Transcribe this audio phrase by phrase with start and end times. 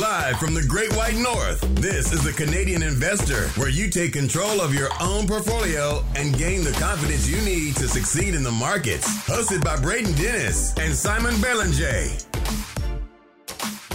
[0.00, 4.60] Live from the Great White North, this is the Canadian Investor, where you take control
[4.60, 9.08] of your own portfolio and gain the confidence you need to succeed in the markets.
[9.26, 12.08] Hosted by Braden Dennis and Simon Belanger.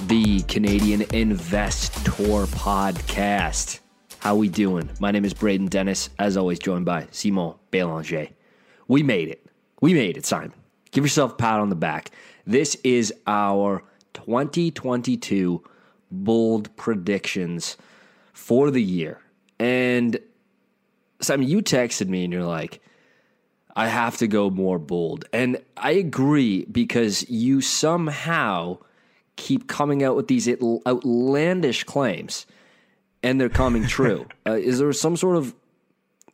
[0.08, 3.80] The Canadian Investor Podcast.
[4.18, 4.90] How we doing?
[5.00, 8.30] My name is Braden Dennis, as always joined by Simon Belanger.
[8.88, 9.46] We made it.
[9.82, 10.54] We made it, Simon.
[10.90, 12.10] Give yourself a pat on the back.
[12.48, 13.84] This is our
[14.14, 15.64] 2022
[16.12, 17.78] bold predictions
[18.34, 19.20] for the year.
[19.60, 20.20] And
[21.22, 22.82] Simon, you texted me and you're like,
[23.76, 25.26] I have to go more bold.
[25.32, 28.80] And I agree because you somehow
[29.36, 32.46] keep coming out with these outlandish claims
[33.24, 34.28] and they're coming true.
[34.48, 35.56] uh, is there some sort of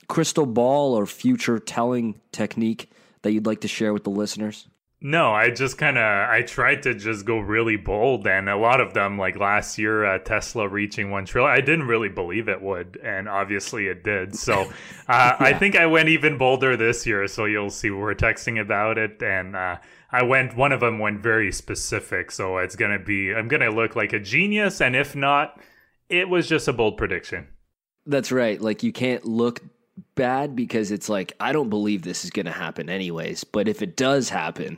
[0.08, 2.90] crystal ball or future telling technique
[3.22, 4.68] that you'd like to share with the listeners?
[5.00, 8.82] No, I just kind of I tried to just go really bold, and a lot
[8.82, 12.64] of them, like last year, uh, Tesla reaching one trillion, I didn't really believe it
[12.64, 14.36] would, and obviously it did.
[14.36, 14.66] So uh,
[15.08, 15.38] yeah.
[15.40, 17.28] I think I went even bolder this year.
[17.28, 19.78] So you'll see we're texting about it, and uh,
[20.12, 20.58] I went.
[20.58, 24.20] One of them went very specific, so it's gonna be I'm gonna look like a
[24.20, 25.60] genius, and if not,
[26.10, 27.50] it was just a bold prediction.
[28.08, 28.60] That's right.
[28.60, 29.62] Like you can't look
[30.16, 33.44] bad because it's like I don't believe this is going to happen anyways.
[33.44, 34.78] But if it does happen,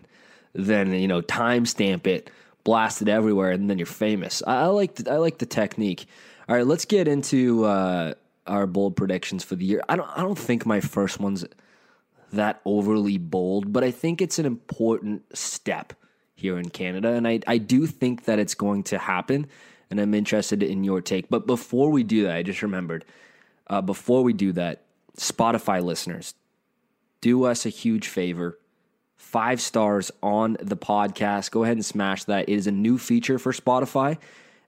[0.53, 2.29] then you know timestamp it,
[2.63, 4.43] blast it everywhere, and then you're famous.
[4.45, 6.05] I, I like the, I like the technique.
[6.47, 8.13] All right, let's get into uh,
[8.47, 9.81] our bold predictions for the year.
[9.87, 11.45] I don't I don't think my first one's
[12.33, 15.93] that overly bold, but I think it's an important step
[16.35, 19.47] here in Canada, and I I do think that it's going to happen.
[19.91, 21.29] And I'm interested in your take.
[21.29, 23.05] But before we do that, I just remembered.
[23.65, 24.83] Uh, before we do that,
[25.17, 26.35] Spotify listeners,
[27.21, 28.58] do us a huge favor.
[29.19, 31.51] Five stars on the podcast.
[31.51, 32.47] Go ahead and smash that.
[32.47, 34.17] It is a new feature for Spotify,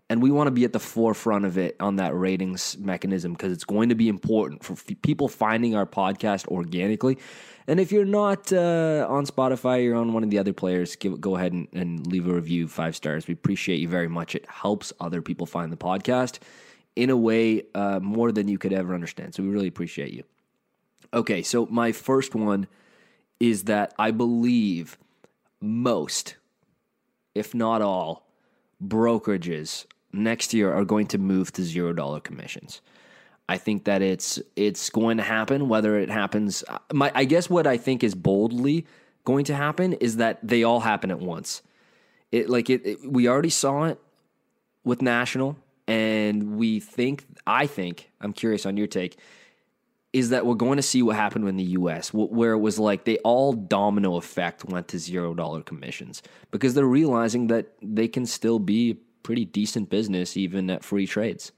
[0.10, 3.54] and we want to be at the forefront of it on that ratings mechanism because
[3.54, 7.18] it's going to be important for f- people finding our podcast organically.
[7.66, 11.22] And if you're not uh, on Spotify, you're on one of the other players, give,
[11.22, 13.28] go ahead and, and leave a review, five stars.
[13.28, 14.36] We appreciate you very much.
[14.36, 16.40] It helps other people find the podcast
[16.98, 19.34] in a way uh, more than you could ever understand.
[19.34, 20.24] So we really appreciate you.
[21.14, 22.68] Okay, so my first one
[23.41, 25.00] is that I believe
[25.59, 26.35] most,
[27.34, 28.28] if not all,
[28.81, 32.81] brokerages next year are going to move to zero dollar commissions.
[33.50, 35.68] I think that it's it's going to happen.
[35.68, 38.85] Whether it happens, uh, my I guess what I think is boldly
[39.25, 41.63] going to happen is that they all happen at once.
[42.31, 44.00] It like it, it we already saw it
[44.84, 45.57] with national,
[45.88, 49.18] and we think I think I'm curious on your take
[50.14, 53.06] is that we're going to see what happened in the US, where it was like
[53.06, 58.26] they all domino effect went to zero dollar commissions because they're realizing that they can
[58.26, 61.52] still be pretty decent business even at free trades.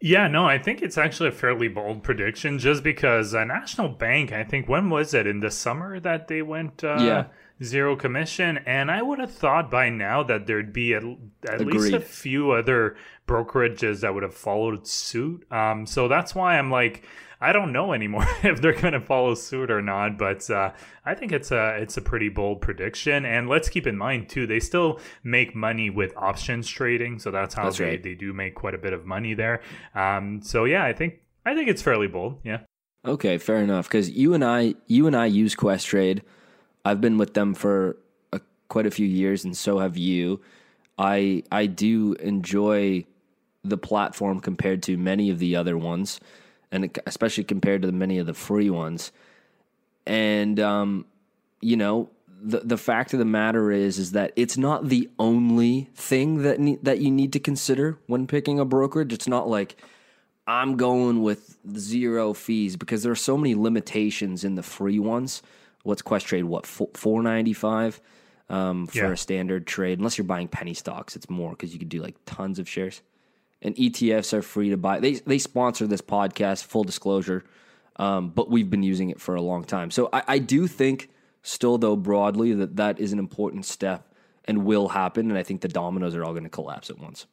[0.00, 4.32] Yeah, no, I think it's actually a fairly bold prediction just because a National Bank,
[4.32, 5.26] I think, when was it?
[5.26, 7.24] In the summer that they went uh, yeah.
[7.62, 8.58] Zero commission?
[8.66, 11.02] And I would have thought by now that there'd be at,
[11.48, 15.50] at least a few other brokerages that would have followed suit.
[15.52, 17.04] Um, so that's why I'm like,
[17.40, 20.72] I don't know anymore if they're going to follow suit or not, but uh,
[21.04, 23.26] I think it's a it's a pretty bold prediction.
[23.26, 27.54] And let's keep in mind too, they still make money with options trading, so that's
[27.54, 28.02] how that's they, right.
[28.02, 29.60] they do make quite a bit of money there.
[29.94, 32.40] Um, so yeah, I think I think it's fairly bold.
[32.44, 32.60] Yeah.
[33.04, 33.88] Okay, fair enough.
[33.88, 36.22] Because you and I, you and I use Questrade.
[36.84, 37.96] I've been with them for
[38.32, 40.40] a, quite a few years, and so have you.
[40.98, 43.04] I I do enjoy
[43.64, 46.20] the platform compared to many of the other ones
[46.74, 49.12] and especially compared to the, many of the free ones.
[50.06, 51.06] And um,
[51.60, 52.10] you know,
[52.42, 56.58] the the fact of the matter is is that it's not the only thing that
[56.58, 59.12] ne- that you need to consider when picking a brokerage.
[59.12, 59.76] It's not like
[60.46, 65.42] I'm going with zero fees because there are so many limitations in the free ones.
[65.84, 66.44] What's Questrade?
[66.44, 68.00] What four ninety five
[68.48, 69.12] um, for yeah.
[69.12, 69.98] a standard trade?
[69.98, 73.00] Unless you're buying penny stocks, it's more because you could do like tons of shares
[73.64, 75.00] and ETFs are free to buy.
[75.00, 77.44] They they sponsor this podcast, full disclosure,
[77.96, 79.90] um, but we've been using it for a long time.
[79.90, 81.10] So I, I, do think,
[81.42, 84.12] still though broadly, that that is an important step
[84.44, 85.30] and will happen.
[85.30, 87.26] And I think the dominoes are all going to collapse at once.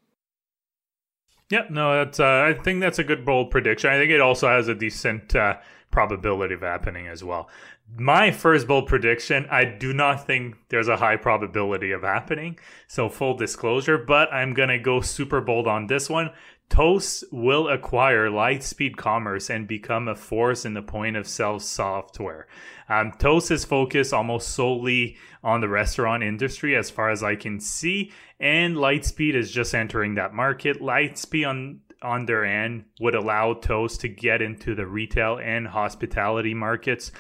[1.50, 2.20] Yeah, no, that's.
[2.22, 3.90] Uh, I think that's a good bold prediction.
[3.90, 5.58] I think it also has a decent uh,
[5.92, 7.50] probability of happening as well.
[7.98, 12.58] My first bold prediction, I do not think there's a high probability of happening.
[12.88, 16.32] So full disclosure, but I'm gonna go super bold on this one.
[16.70, 22.48] Toast will acquire Lightspeed Commerce and become a force in the point of sale software.
[22.88, 27.60] Um, Toast is focused almost solely on the restaurant industry, as far as I can
[27.60, 30.80] see, and Lightspeed is just entering that market.
[30.80, 36.54] Lightspeed on on their end would allow Toast to get into the retail and hospitality
[36.54, 37.12] markets.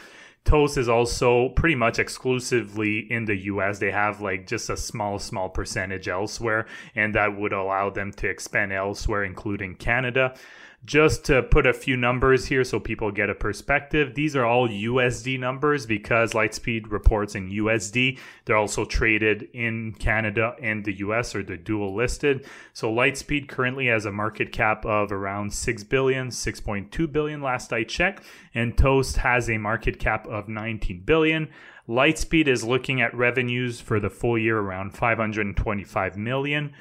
[0.43, 3.79] Toast is also pretty much exclusively in the US.
[3.79, 6.65] They have like just a small, small percentage elsewhere,
[6.95, 10.35] and that would allow them to expand elsewhere, including Canada.
[10.83, 14.67] Just to put a few numbers here so people get a perspective, these are all
[14.67, 18.17] USD numbers because Lightspeed reports in USD.
[18.45, 22.47] They're also traded in Canada and the US or they're dual listed.
[22.73, 27.83] So Lightspeed currently has a market cap of around 6 billion, 6.2 billion last I
[27.83, 28.23] checked,
[28.55, 31.49] and Toast has a market cap of 19 billion.
[31.87, 36.73] Lightspeed is looking at revenues for the full year around 525 million.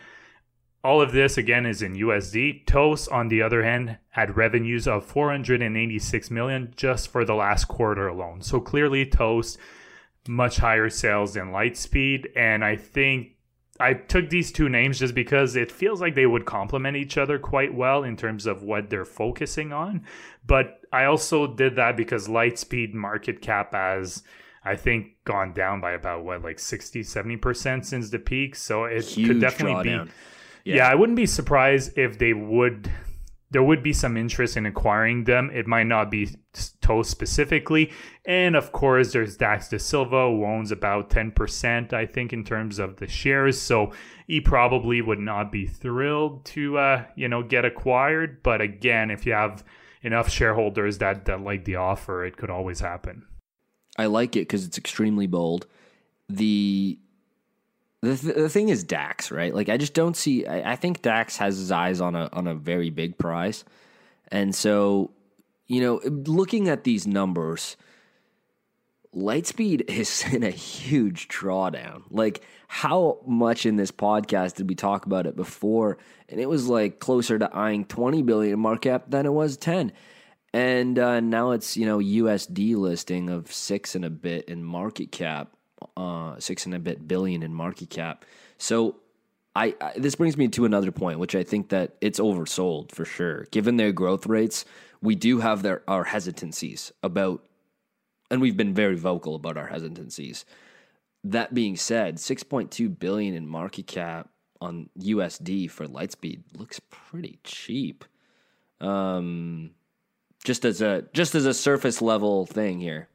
[0.83, 2.67] All of this again is in USD.
[2.67, 8.09] Toast, on the other hand, had revenues of 486 million just for the last quarter
[8.09, 8.41] alone.
[8.41, 9.59] So clearly, Toast
[10.29, 13.37] much higher sales than Lightspeed, and I think
[13.79, 17.39] I took these two names just because it feels like they would complement each other
[17.39, 20.05] quite well in terms of what they're focusing on.
[20.47, 24.23] But I also did that because Lightspeed market cap has
[24.63, 29.05] I think gone down by about what like 60 70% since the peak, so it
[29.05, 30.05] Huge could definitely drawdown.
[30.07, 30.13] be
[30.65, 30.89] yeah.
[30.89, 32.91] I wouldn't be surprised if they would.
[33.53, 35.51] There would be some interest in acquiring them.
[35.53, 36.29] It might not be
[36.81, 37.93] Toast specifically.
[38.25, 42.97] And of course, there's Dax Dasilva, who owns about 10%, I think, in terms of
[42.97, 43.61] the shares.
[43.61, 43.93] So
[44.27, 48.43] he probably would not be thrilled to, uh, you know, get acquired.
[48.43, 49.65] But again, if you have
[50.03, 53.25] enough shareholders that, that like the offer, it could always happen.
[53.97, 55.67] I like it because it's extremely bold.
[56.29, 56.99] The
[58.03, 59.55] the, th- the thing is Dax, right?
[59.55, 60.47] Like I just don't see.
[60.47, 63.65] I, I think Dax has his eyes on a on a very big prize,
[64.29, 65.11] and so
[65.67, 67.77] you know, looking at these numbers,
[69.15, 72.03] Lightspeed is in a huge drawdown.
[72.11, 75.99] Like how much in this podcast did we talk about it before?
[76.29, 79.93] And it was like closer to eyeing twenty billion market cap than it was ten.
[80.53, 85.13] And uh, now it's you know USD listing of six and a bit in market
[85.13, 85.55] cap
[85.97, 88.25] uh, six and a bit billion in market cap.
[88.59, 88.97] So
[89.55, 93.05] I, I, this brings me to another point, which I think that it's oversold for
[93.05, 93.45] sure.
[93.51, 94.65] Given their growth rates,
[95.03, 97.45] we do have their our hesitancies about,
[98.31, 100.45] and we've been very vocal about our hesitancies.
[101.25, 104.29] That being said, six point two billion in market cap
[104.61, 108.05] on USD for Lightspeed looks pretty cheap.
[108.81, 109.71] Um,
[110.45, 113.09] just as a just as a surface level thing here.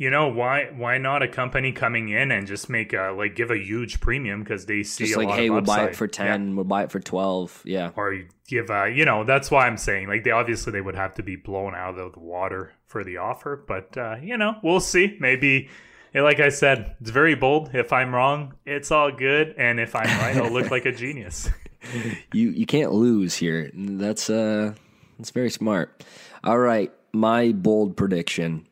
[0.00, 0.70] You know why?
[0.74, 4.42] Why not a company coming in and just make a like give a huge premium
[4.42, 6.54] because they see just a like hey, we'll buy it for ten, Yeah.
[6.54, 7.90] we'll buy it for twelve, yeah.
[7.96, 8.16] or
[8.48, 11.22] give a you know that's why I'm saying like they obviously they would have to
[11.22, 15.18] be blown out of the water for the offer, but uh, you know we'll see.
[15.20, 15.68] Maybe
[16.14, 17.74] like I said, it's very bold.
[17.74, 21.50] If I'm wrong, it's all good, and if I'm right, I'll look like a genius.
[22.32, 23.70] you you can't lose here.
[23.74, 24.72] That's uh
[25.18, 26.02] that's very smart.
[26.42, 28.66] All right, my bold prediction.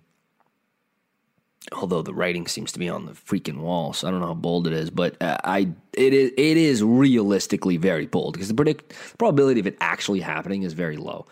[1.73, 4.35] Although the writing seems to be on the freaking wall, so I don't know how
[4.35, 8.55] bold it is, but uh, I it is it is realistically very bold because the
[8.55, 11.26] predict the probability of it actually happening is very low.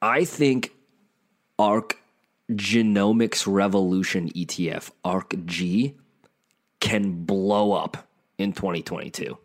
[0.00, 0.72] I think
[1.58, 1.98] ARK
[2.50, 5.94] Genomics Revolution ETF ARK G
[6.80, 8.08] can blow up
[8.38, 9.36] in 2022.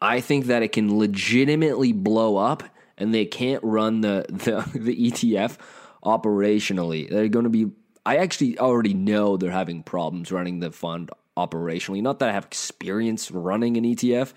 [0.00, 2.62] I think that it can legitimately blow up,
[2.96, 5.56] and they can't run the the, the ETF
[6.04, 7.08] operationally.
[7.08, 7.70] They're going to be.
[8.08, 12.00] I actually already know they're having problems running the fund operationally.
[12.00, 14.32] Not that I have experience running an ETF.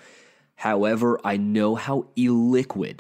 [0.56, 3.00] However, I know how illiquid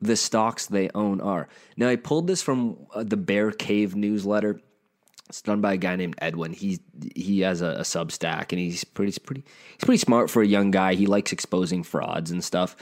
[0.00, 1.48] the stocks they own are.
[1.76, 4.62] Now, I pulled this from uh, the Bear Cave newsletter.
[5.28, 6.54] It's done by a guy named Edwin.
[6.54, 6.80] He
[7.14, 10.70] he has a, a Substack, and he's pretty pretty he's pretty smart for a young
[10.70, 10.94] guy.
[10.94, 12.74] He likes exposing frauds and stuff,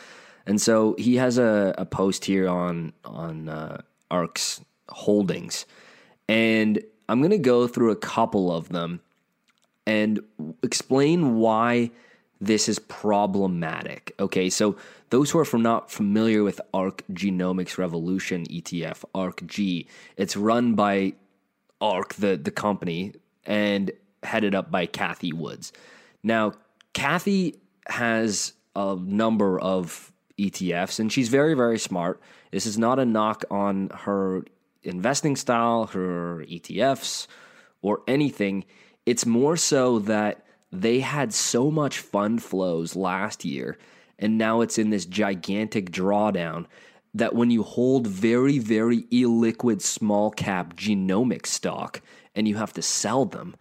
[0.47, 5.67] and so he has a, a post here on on uh, Ark's holdings,
[6.29, 9.00] and I'm gonna go through a couple of them
[9.87, 10.21] and
[10.62, 11.91] explain why
[12.41, 14.15] this is problematic.
[14.21, 14.77] Okay, so
[15.11, 19.87] those who are from not familiar with ARK Genomics Revolution ETF, ARK G,
[20.17, 21.15] it's run by
[21.81, 23.91] ARK, the, the company, and
[24.23, 25.73] headed up by Cathie Woods.
[26.23, 26.53] Now,
[26.93, 32.21] Cathie has a number of ETFs, and she's very, very smart.
[32.50, 34.45] This is not a knock on her
[34.88, 37.26] investing style, her ETFs,
[37.83, 38.64] or anything.
[39.07, 43.78] It's more so that they had so much fund flows last year,
[44.18, 46.66] and now it's in this gigantic drawdown
[47.14, 52.02] that when you hold very, very illiquid small cap genomic stock
[52.35, 53.57] and you have to sell them,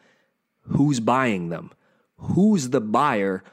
[0.62, 1.72] who's buying them?
[2.18, 3.44] Who's the buyer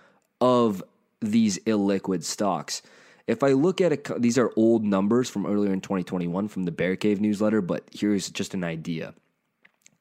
[0.40, 0.82] of
[1.20, 2.82] these illiquid stocks?
[3.26, 6.96] If I look at these are old numbers from earlier in 2021 from the Bear
[6.96, 9.14] Cave newsletter, but here's just an idea.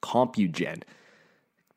[0.02, 0.82] Compugen,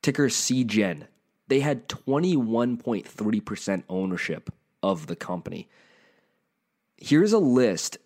[0.02, 1.04] ticker CGen,
[1.48, 4.50] they had 21.3% ownership
[4.82, 5.68] of the company.
[6.98, 7.96] Here's a list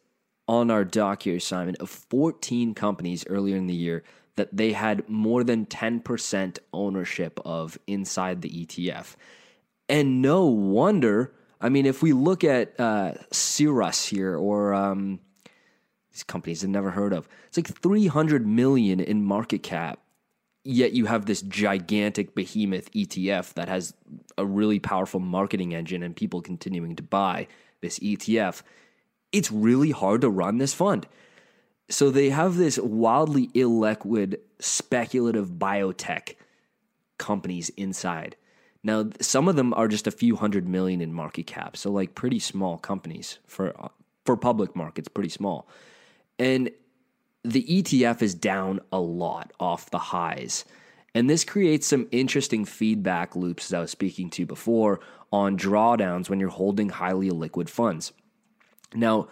[0.47, 4.05] on our doc here, Simon, of 14 companies earlier in the year
[4.37, 9.17] that they had more than 10% ownership of inside the ETF.
[9.89, 15.21] And no wonder, I mean, if we look at uh, Cirrus here or um,
[16.13, 20.01] these companies I've never heard of, it's like 300 million in market cap.
[20.65, 23.95] Yet you have this gigantic behemoth ETF that has
[24.37, 27.49] a really powerful marketing engine and people continuing to buy
[27.81, 28.63] this ETF.
[29.33, 31.07] It's really hard to run this fund.
[31.89, 36.35] So they have this wildly illiquid speculative biotech
[37.19, 38.37] companies inside.
[38.85, 42.15] Now, some of them are just a few hundred million in market cap, so like
[42.15, 43.89] pretty small companies for uh,
[44.25, 45.69] for public markets, pretty small.
[46.39, 46.71] And
[47.45, 50.65] the ETF is down a lot off the highs.
[51.15, 55.01] And this creates some interesting feedback loops, as I was speaking to before,
[55.33, 58.13] on drawdowns when you're holding highly liquid funds.
[58.95, 59.29] Now,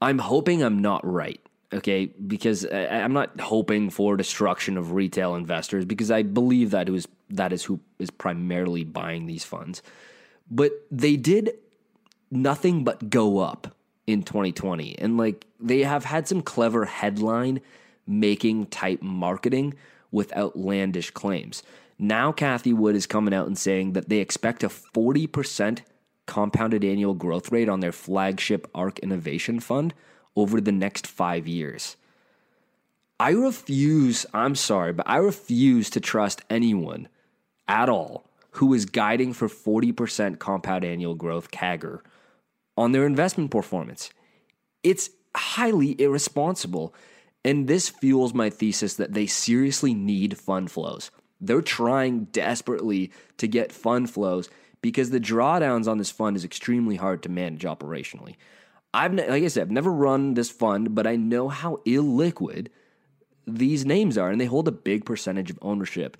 [0.00, 1.40] I'm hoping I'm not right
[1.72, 6.88] okay because uh, i'm not hoping for destruction of retail investors because i believe that
[6.88, 9.82] it was that is who is primarily buying these funds.
[10.50, 11.54] But they did
[12.30, 13.74] nothing but go up
[14.06, 17.60] in 2020 and like they have had some clever headline
[18.06, 19.74] making type marketing
[20.12, 21.62] with outlandish claims.
[21.98, 25.80] Now Cathie wood is coming out and saying that they expect a 40%
[26.26, 29.94] compounded annual growth rate on their flagship ARK innovation fund
[30.34, 31.96] over the next five years.
[33.18, 37.08] I refuse, I'm sorry, but I refuse to trust anyone
[37.68, 42.00] at all who is guiding for 40% compound annual growth CAGR
[42.76, 44.10] on their investment performance.
[44.82, 46.94] It's highly irresponsible.
[47.44, 51.10] And this fuels my thesis that they seriously need fund flows.
[51.40, 54.48] They're trying desperately to get fund flows
[54.80, 58.36] because the drawdowns on this fund is extremely hard to manage operationally.
[58.94, 62.68] I've like I said, I've never run this fund, but I know how illiquid
[63.46, 66.16] these names are, and they hold a big percentage of ownership.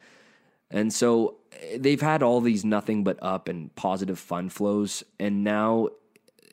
[0.71, 5.45] And so eh, they've had all these nothing but up and positive fund flows, and
[5.45, 5.89] now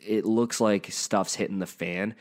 [0.06, 2.16] it looks like stuff's hitting the fan.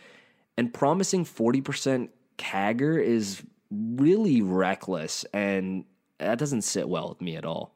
[0.56, 5.84] And promising 40% CAGR is really reckless, and
[6.18, 7.74] that doesn't sit well with me at all.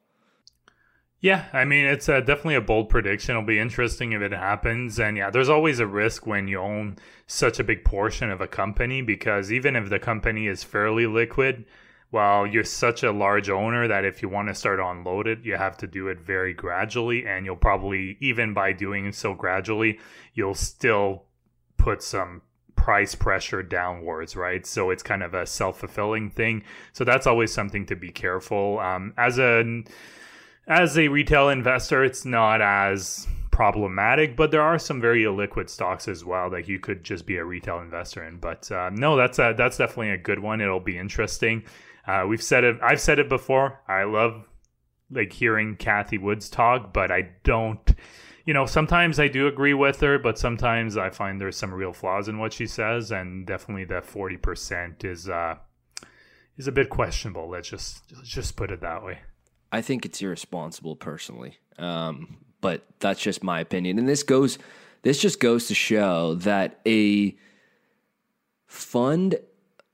[1.21, 3.33] Yeah, I mean, it's uh, definitely a bold prediction.
[3.33, 5.01] It'll be interesting if it happens.
[5.01, 8.47] And yeah, there's always a risk when you own such a big portion of a
[8.47, 11.65] company because even if the company is fairly liquid,
[12.17, 15.55] well, you're such a large owner that if you want to start unload it, you
[15.55, 17.27] have to do it very gradually.
[17.27, 20.01] And you'll probably, even by doing so gradually,
[20.33, 21.25] you'll still
[21.77, 22.41] put some
[22.75, 24.65] price pressure downwards, right?
[24.65, 26.63] So it's kind of a self fulfilling thing.
[26.95, 28.79] So that's always something to be careful.
[28.79, 29.85] Um, as a
[30.67, 36.09] as a retail investor, it's not as problematic, but there are some very illiquid stocks
[36.09, 38.39] as well that you could just be a retail investor in.
[38.39, 40.63] But uh, no, that's a, that's definitely a good one.
[40.63, 41.63] It'll be interesting.
[42.07, 42.79] Uh, we've said it.
[42.83, 43.81] I've said it before.
[43.89, 44.45] I love
[45.11, 47.95] like hearing Cathie Woods talk, but I don't.
[48.45, 51.93] You know, sometimes I do agree with her, but sometimes I find there's some real
[51.93, 55.57] flaws in what she says, and definitely that forty percent is uh,
[56.57, 57.49] is a bit questionable.
[57.49, 59.19] Let's just let's just put it that way.
[59.73, 61.59] I think it's irresponsible personally.
[61.79, 63.99] Um, but that's just my opinion.
[63.99, 64.59] And this goes,
[65.03, 67.37] this just goes to show that a
[68.67, 69.39] fund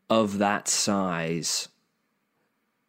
[0.09, 1.69] of that size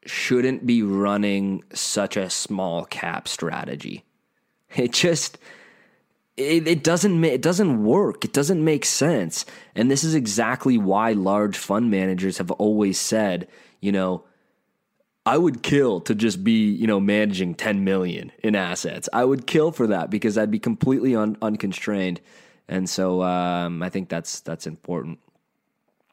[0.06, 4.04] shouldn't be running such a small cap strategy.
[4.76, 5.38] It just,
[6.36, 8.26] it, it doesn't it doesn't work.
[8.26, 9.46] It doesn't make sense.
[9.76, 13.48] And this is exactly why large fund managers have always said,
[13.82, 14.24] you know,
[15.26, 19.08] I would kill to just be, you know, managing 10 million in assets.
[19.14, 22.20] I would kill for that because I'd be completely un- unconstrained.
[22.68, 25.20] And so um, I think that's that's important.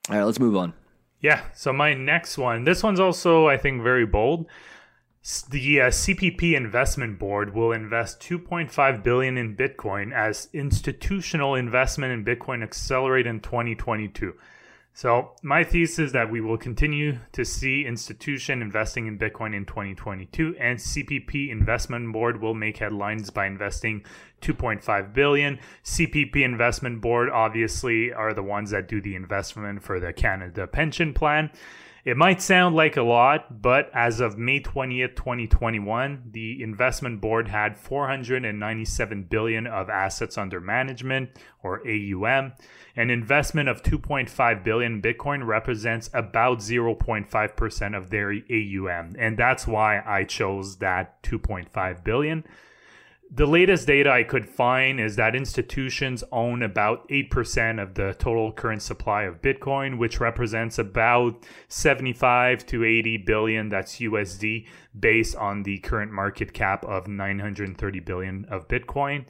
[0.08, 0.74] All right, let's move on.
[1.20, 1.42] Yeah.
[1.54, 4.46] So my next one, this one's also I think very bold.
[5.50, 12.24] The uh, CPP Investment Board will invest 2.5 billion in Bitcoin as institutional investment in
[12.24, 14.32] Bitcoin accelerate in 2022.
[14.92, 19.64] So, my thesis is that we will continue to see institution investing in Bitcoin in
[19.64, 24.04] 2022 and CPP Investment Board will make headlines by investing
[24.42, 25.58] 2.5 billion.
[25.84, 31.14] CPP Investment Board obviously are the ones that do the investment for the Canada Pension
[31.14, 31.50] Plan.
[32.04, 37.48] It might sound like a lot, but as of May 20th, 2021, the investment board
[37.48, 41.30] had 497 billion of assets under management
[41.62, 42.52] or AUM.
[42.96, 50.02] An investment of 2.5 billion Bitcoin represents about 0.5% of their AUM, and that's why
[50.04, 52.44] I chose that 2.5 billion.
[53.32, 58.50] The latest data I could find is that institutions own about 8% of the total
[58.50, 64.66] current supply of Bitcoin, which represents about 75 to 80 billion, that's USD,
[64.98, 69.26] based on the current market cap of 930 billion of Bitcoin.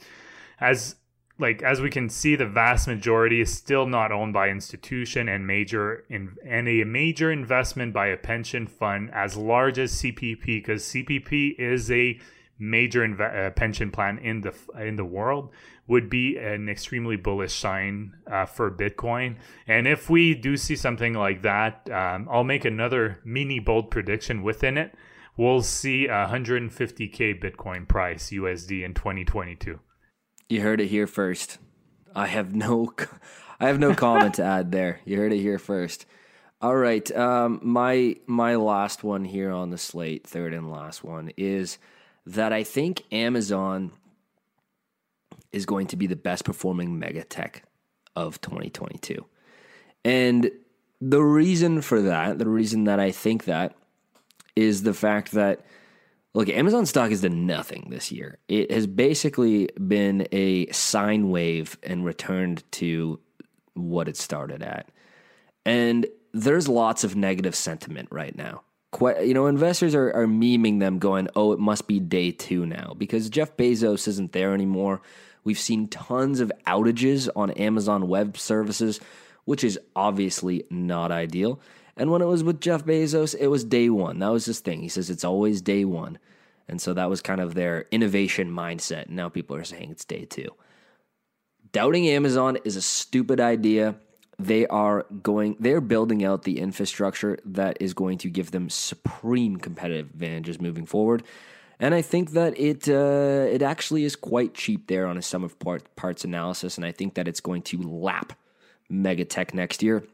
[0.59, 0.97] As
[1.39, 5.47] like as we can see, the vast majority is still not owned by institution and
[5.47, 10.85] major in, and a major investment by a pension fund as large as CPP, because
[10.85, 12.19] CPP is a
[12.61, 15.51] major inv- uh, pension plan in the in the world
[15.87, 19.35] would be an extremely bullish sign uh, for Bitcoin.
[19.67, 24.43] And if we do see something like that, um, I'll make another mini bold prediction
[24.45, 24.95] within it.
[25.37, 29.81] We'll see 150k Bitcoin price USD in 2022.
[30.49, 31.59] You heard it here first.
[32.15, 32.93] I have no,
[33.59, 35.01] I have no comment to add there.
[35.05, 36.07] You heard it here first.
[36.63, 41.33] All right, um, my my last one here on the slate, third and last one
[41.39, 41.79] is
[42.35, 43.93] that I think Amazon
[45.53, 47.65] is going to be the best performing mega tech
[48.15, 49.25] of 2022.
[50.05, 50.51] And
[51.01, 53.75] the reason for that, the reason that I think that
[54.55, 55.65] is the fact that
[56.35, 58.39] look, Amazon stock has done nothing this year.
[58.49, 63.19] It has basically been a sine wave and returned to
[63.75, 64.89] what it started at.
[65.67, 68.63] And there's lots of negative sentiment right now
[68.99, 72.95] you know, investors are, are memeing them going, oh, it must be day two now
[72.97, 75.01] because Jeff Bezos isn't there anymore.
[75.45, 79.01] We've seen tons of outages on Amazon Web Services,
[79.45, 81.61] which is obviously not ideal.
[81.97, 84.19] And when it was with Jeff Bezos, it was day one.
[84.19, 84.81] That was his thing.
[84.81, 86.19] He says it's always day one.
[86.69, 89.09] And so that was kind of their innovation mindset.
[89.09, 90.55] Now people are saying it's day two.
[91.73, 93.97] Doubting Amazon is a stupid idea
[94.45, 99.57] they are going they're building out the infrastructure that is going to give them supreme
[99.57, 101.23] competitive advantages moving forward
[101.81, 105.43] and I think that it uh, it actually is quite cheap there on a sum
[105.43, 108.35] of part, parts analysis, and I think that it's going to lap
[108.93, 110.05] Megatech next year.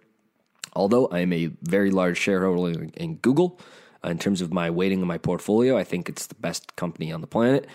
[0.74, 3.58] Although I am a very large shareholder in Google,
[4.04, 7.10] uh, in terms of my weighting in my portfolio, I think it's the best company
[7.10, 7.66] on the planet.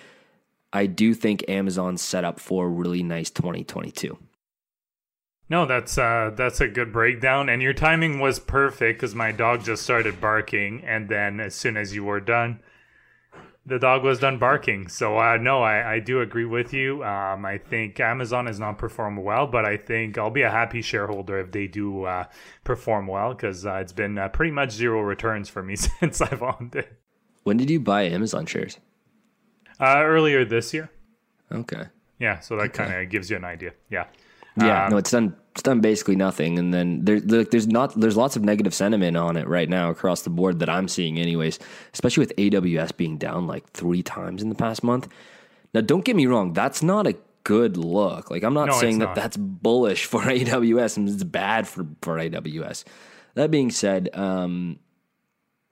[0.71, 4.17] I do think Amazon's set up for a really nice 2022.
[5.51, 9.65] No, that's uh, that's a good breakdown, and your timing was perfect because my dog
[9.65, 12.61] just started barking, and then as soon as you were done,
[13.65, 14.87] the dog was done barking.
[14.87, 17.03] So uh, no, I, I do agree with you.
[17.03, 20.81] Um, I think Amazon has not performed well, but I think I'll be a happy
[20.81, 22.27] shareholder if they do uh,
[22.63, 26.41] perform well because uh, it's been uh, pretty much zero returns for me since I've
[26.41, 26.97] owned it.
[27.43, 28.77] When did you buy Amazon shares?
[29.81, 30.89] Uh, earlier this year.
[31.51, 31.87] Okay.
[32.19, 32.85] Yeah, so that okay.
[32.85, 33.73] kind of gives you an idea.
[33.89, 34.05] Yeah.
[34.57, 35.35] Yeah, um, no, it's done.
[35.51, 39.35] It's done basically nothing, and then there, there's not there's lots of negative sentiment on
[39.35, 41.59] it right now across the board that I'm seeing, anyways.
[41.93, 45.09] Especially with AWS being down like three times in the past month.
[45.73, 48.31] Now, don't get me wrong, that's not a good look.
[48.31, 49.15] Like I'm not no, saying that not.
[49.15, 52.83] that's bullish for AWS and it's bad for for AWS.
[53.35, 54.79] That being said, um,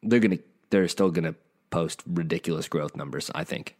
[0.04, 0.39] they're gonna
[0.70, 1.36] they're still gonna
[1.70, 3.30] post ridiculous growth numbers.
[3.36, 3.76] I think.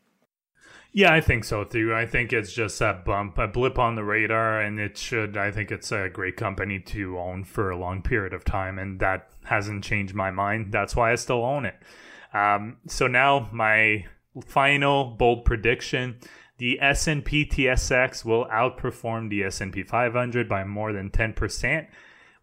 [0.92, 1.94] Yeah, I think so too.
[1.94, 5.38] I think it's just that bump, a blip on the radar, and it should.
[5.38, 9.00] I think it's a great company to own for a long period of time, and
[9.00, 10.72] that hasn't changed my mind.
[10.72, 11.76] That's why I still own it.
[12.34, 14.06] Um, so now my
[14.44, 16.18] final bold prediction:
[16.58, 21.88] the S&P TSX will outperform the S&P 500 by more than ten percent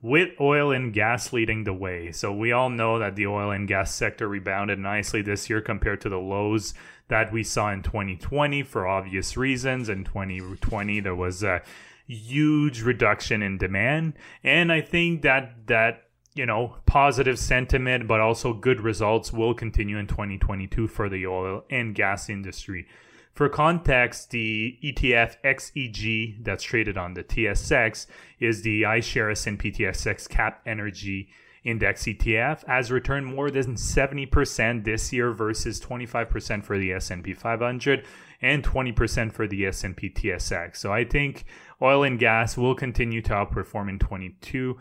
[0.02, 2.12] with oil and gas leading the way.
[2.12, 6.00] So we all know that the oil and gas sector rebounded nicely this year compared
[6.02, 6.74] to the lows
[7.09, 9.88] that we saw in 2020 for obvious reasons.
[9.88, 11.62] In 2020, there was a
[12.07, 18.53] huge reduction in demand, and I think that that you know positive sentiment, but also
[18.53, 22.87] good results will continue in 2022 for the oil and gas industry.
[23.33, 28.07] For context, the ETF XEG that's traded on the TSX
[28.40, 31.29] is the iShares S&P TSX Cap Energy
[31.66, 38.07] Index ETF has returned more than 70% this year versus 25% for the S&P 500
[38.40, 40.76] and 20% for the S&P TSX.
[40.76, 41.44] So I think
[41.83, 44.79] oil and gas will continue to outperform in 22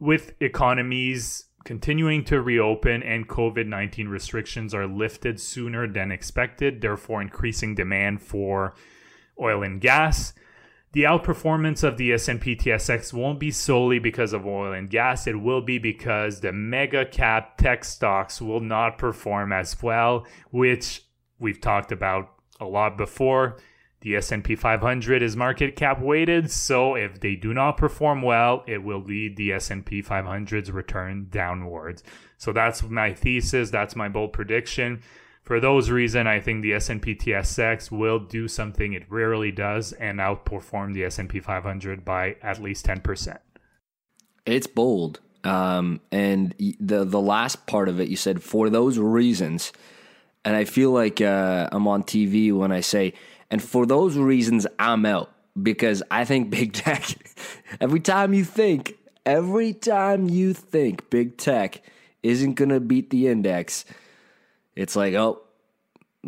[0.00, 7.22] with economies continuing to reopen and COVID 19 restrictions are lifted sooner than expected, therefore,
[7.22, 8.74] increasing demand for
[9.40, 10.32] oil and gas.
[10.92, 15.26] The outperformance of the S&P TSX won't be solely because of oil and gas.
[15.26, 21.02] It will be because the mega cap tech stocks will not perform as well, which
[21.38, 22.28] we've talked about
[22.60, 23.56] a lot before.
[24.02, 28.82] The S&P 500 is market cap weighted, so if they do not perform well, it
[28.82, 32.02] will lead the S&P 500's return downwards.
[32.36, 35.02] So that's my thesis, that's my bold prediction.
[35.42, 40.18] For those reasons, I think the S&P TSX will do something it rarely does and
[40.18, 43.38] outperform the S&P 500 by at least 10%.
[44.46, 45.20] It's bold.
[45.44, 49.72] Um, and the the last part of it, you said for those reasons,
[50.44, 53.14] and I feel like uh, I'm on TV when I say
[53.52, 55.30] and for those reasons, I'm out
[55.62, 57.04] because I think big tech,
[57.82, 58.94] every time you think,
[59.26, 61.82] every time you think big tech
[62.22, 63.84] isn't to beat the index,
[64.76, 65.42] it's like, oh,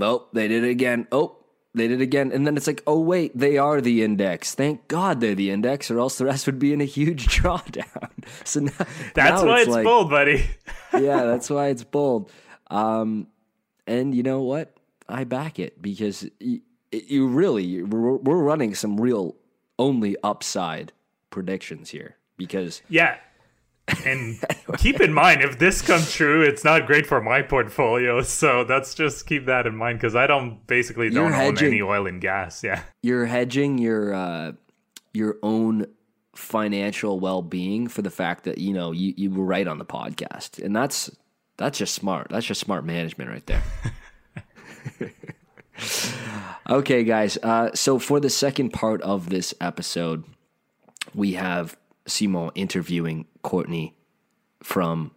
[0.01, 1.07] oh, they did it again.
[1.13, 1.37] Oh,
[1.75, 2.31] they did it again.
[2.33, 4.55] And then it's like, oh, wait, they are the index.
[4.55, 8.11] Thank God they're the index, or else the rest would be in a huge drawdown.
[8.45, 8.73] So now,
[9.15, 10.45] that's now why it's, it's like, bold, buddy.
[10.95, 12.31] yeah, that's why it's bold.
[12.71, 13.29] Um,
[13.87, 14.77] and you know what?
[15.09, 19.37] I back it because you really we're, we're running some real
[19.79, 20.93] only upside
[21.31, 23.17] predictions here because yeah
[24.07, 24.43] and
[24.79, 28.95] keep in mind if this comes true it's not great for my portfolio so let's
[28.95, 32.65] just keep that in mind because i don't basically don't own any oil and gas
[32.65, 32.83] yeah.
[33.03, 34.53] You're hedging your uh
[35.13, 35.87] your own
[36.35, 40.63] financial well-being for the fact that you know you, you were right on the podcast.
[40.63, 41.11] And that's
[41.57, 42.29] that's just smart.
[42.31, 43.63] That's just smart management right there.
[46.71, 47.37] Okay, guys.
[47.43, 50.25] Uh, so for the second part of this episode,
[51.15, 53.95] we have Simon interviewing Courtney
[54.63, 55.13] from.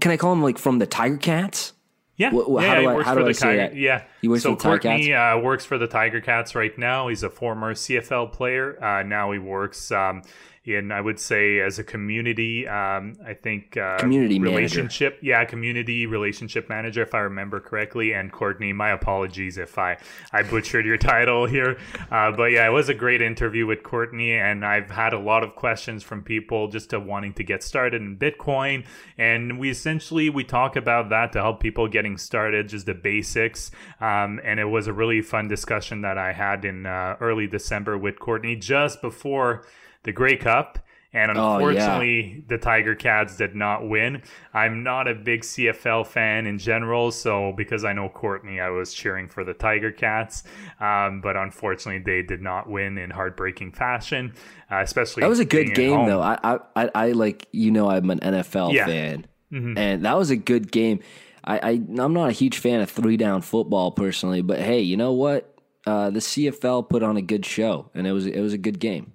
[0.00, 1.72] Can I call him like from the Tiger Cats?
[2.16, 3.76] Yeah, how yeah, do I, how do I say that?
[3.76, 5.12] Yeah, he works so for the Tiger Courtney.
[5.12, 7.08] Uh, works for the Tiger Cats right now.
[7.08, 8.82] He's a former CFL player.
[8.82, 10.22] Uh, now he works um,
[10.66, 15.26] and I would say as a community, um, I think uh, community relationship, manager.
[15.26, 18.12] yeah, community relationship manager, if I remember correctly.
[18.12, 19.98] And Courtney, my apologies if I
[20.32, 21.78] I butchered your title here,
[22.10, 25.44] uh, but yeah, it was a great interview with Courtney, and I've had a lot
[25.44, 28.84] of questions from people just to wanting to get started in Bitcoin,
[29.16, 33.70] and we essentially we talk about that to help people getting started, just the basics,
[34.00, 37.96] um, and it was a really fun discussion that I had in uh, early December
[37.96, 39.64] with Courtney just before
[40.06, 40.78] the Grey Cup.
[41.12, 42.42] And unfortunately, oh, yeah.
[42.48, 44.22] the Tiger Cats did not win.
[44.52, 48.92] I'm not a big CFL fan in general, so because I know Courtney, I was
[48.92, 50.42] cheering for the Tiger Cats.
[50.78, 54.34] Um, but unfortunately, they did not win in heartbreaking fashion.
[54.70, 56.20] Uh, especially that was a good game, though.
[56.20, 58.84] I, I, I like you know I'm an NFL yeah.
[58.84, 59.78] fan, mm-hmm.
[59.78, 61.00] and that was a good game.
[61.44, 64.98] I, I I'm not a huge fan of three down football personally, but hey, you
[64.98, 65.50] know what?
[65.86, 68.80] Uh, the CFL put on a good show, and it was it was a good
[68.80, 69.12] game.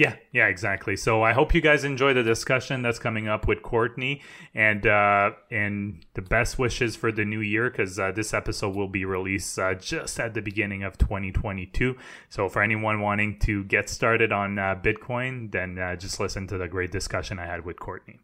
[0.00, 0.96] Yeah, yeah, exactly.
[0.96, 4.22] So I hope you guys enjoy the discussion that's coming up with Courtney,
[4.54, 8.88] and uh, and the best wishes for the new year because uh, this episode will
[8.88, 11.98] be released uh, just at the beginning of 2022.
[12.30, 16.56] So for anyone wanting to get started on uh, Bitcoin, then uh, just listen to
[16.56, 18.20] the great discussion I had with Courtney.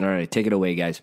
[0.00, 1.00] All right, take it away, guys.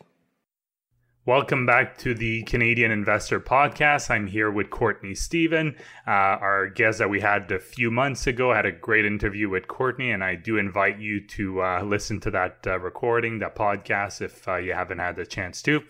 [1.27, 4.11] Welcome back to the Canadian Investor Podcast.
[4.11, 8.51] I'm here with Courtney Stephen, uh, our guest that we had a few months ago.
[8.51, 12.19] I had a great interview with Courtney, and I do invite you to uh, listen
[12.19, 15.81] to that uh, recording, that podcast, if uh, you haven't had the chance to.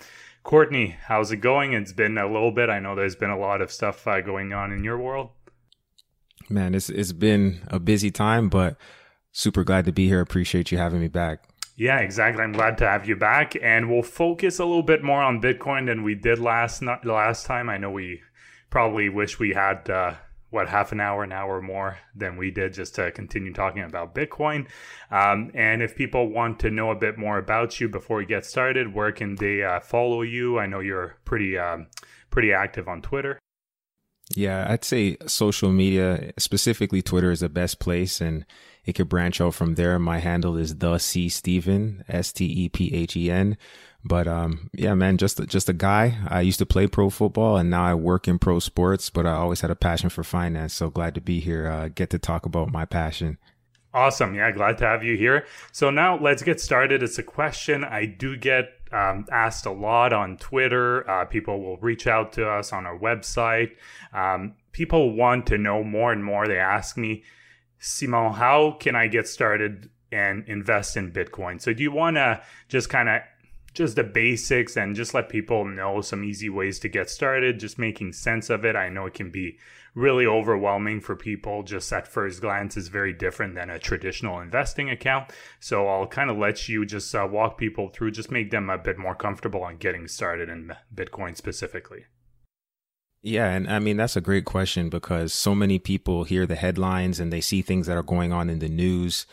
[0.44, 1.74] Courtney, how's it going?
[1.74, 2.70] It's been a little bit.
[2.70, 5.32] I know there's been a lot of stuff uh, going on in your world.
[6.48, 8.78] Man, it's it's been a busy time, but
[9.34, 10.22] super glad to be here.
[10.22, 11.44] Appreciate you having me back.
[11.78, 12.42] Yeah, exactly.
[12.42, 15.88] I'm glad to have you back, and we'll focus a little bit more on Bitcoin
[15.88, 17.70] than we did last not, last time.
[17.70, 18.22] I know we
[18.70, 20.14] probably wish we had uh,
[20.52, 24.16] what half an hour, an hour more than we did, just to continue talking about
[24.16, 24.68] Bitcoin.
[25.12, 28.46] Um, and if people want to know a bit more about you before we get
[28.46, 30.58] started, where can they uh, follow you?
[30.58, 31.88] I know you're pretty um,
[32.30, 33.38] pretty active on Twitter.
[34.34, 38.46] Yeah, I'd say social media, specifically Twitter, is the best place, and
[38.86, 39.98] it could branch out from there.
[40.00, 43.58] My handle is the C Stephen, S T E P H E N.
[44.04, 46.18] But um, yeah, man, just just a guy.
[46.28, 49.10] I used to play pro football, and now I work in pro sports.
[49.10, 50.74] But I always had a passion for finance.
[50.74, 51.68] So glad to be here.
[51.68, 53.40] Uh, get to talk about my passion.
[53.96, 54.36] Awesome.
[54.36, 55.46] Yeah, glad to have you here.
[55.72, 57.02] So now let's get started.
[57.02, 61.10] It's a question I do get um, asked a lot on Twitter.
[61.10, 63.72] Uh, people will reach out to us on our website.
[64.14, 66.46] Um, people want to know more and more.
[66.46, 67.24] They ask me,
[67.86, 71.62] Simon, how can I get started and invest in Bitcoin.
[71.62, 73.22] So do you want to just kind of
[73.74, 77.78] just the basics and just let people know some easy ways to get started, just
[77.78, 78.76] making sense of it.
[78.76, 79.58] I know it can be
[79.94, 84.90] really overwhelming for people just at first glance is very different than a traditional investing
[84.90, 85.32] account.
[85.60, 88.78] So I'll kind of let you just uh, walk people through, just make them a
[88.78, 92.06] bit more comfortable on getting started in Bitcoin specifically.
[93.26, 97.20] Yeah, and I mean that's a great question because so many people hear the headlines
[97.20, 99.26] and they see things that are going on in the news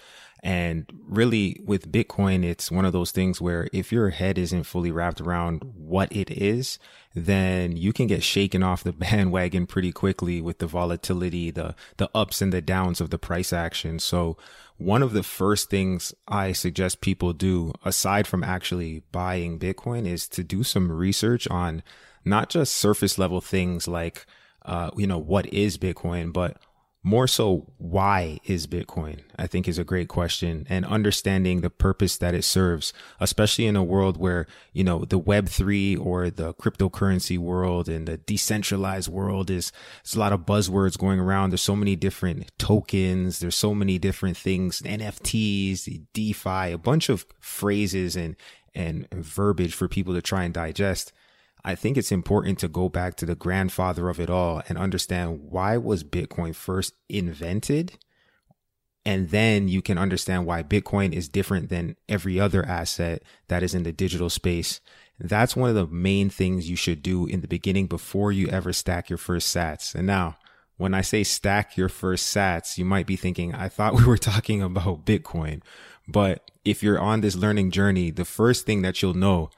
[0.43, 4.91] and really with Bitcoin, it's one of those things where if your head isn't fully
[4.91, 6.81] wrapped around what it is,
[7.15, 12.11] then you can get shaken off the bandwagon pretty quickly with the volatility, the, the
[12.13, 14.01] ups and the downs of the price action.
[14.01, 14.37] So
[14.79, 20.27] one of the first things I suggest people do aside from actually buying Bitcoin is
[20.29, 21.85] to do some research on
[22.25, 24.27] not just surface level things like,
[24.65, 26.59] uh, you know, what is Bitcoin, but
[27.03, 30.67] more so why is bitcoin i think is a great question.
[30.69, 35.21] And understanding the purpose that it serves especially in a world where you know the
[35.21, 39.73] web3 or the cryptocurrency world and the decentralized world is
[40.05, 41.51] there's a lot of buzzwords going around.
[41.51, 43.41] There's so many different tokens.
[43.41, 48.37] There's so many different things nfts defi a bunch of phrases and
[48.75, 51.13] and verbiage for people to try and digest
[51.65, 55.41] I think it's important to go back to the grandfather of it all and understand
[55.43, 57.99] why was Bitcoin first invented?
[59.05, 63.75] And then you can understand why Bitcoin is different than every other asset that is
[63.75, 64.81] in the digital space.
[65.19, 68.73] That's one of the main things you should do in the beginning before you ever
[68.73, 69.95] stack your first sats.
[69.95, 70.37] And now,
[70.79, 74.19] when I say stack your first sats, you might be thinking, I thought we were
[74.19, 75.63] talking about Bitcoin.
[76.09, 79.51] But if you're on this learning journey, the first thing that you'll know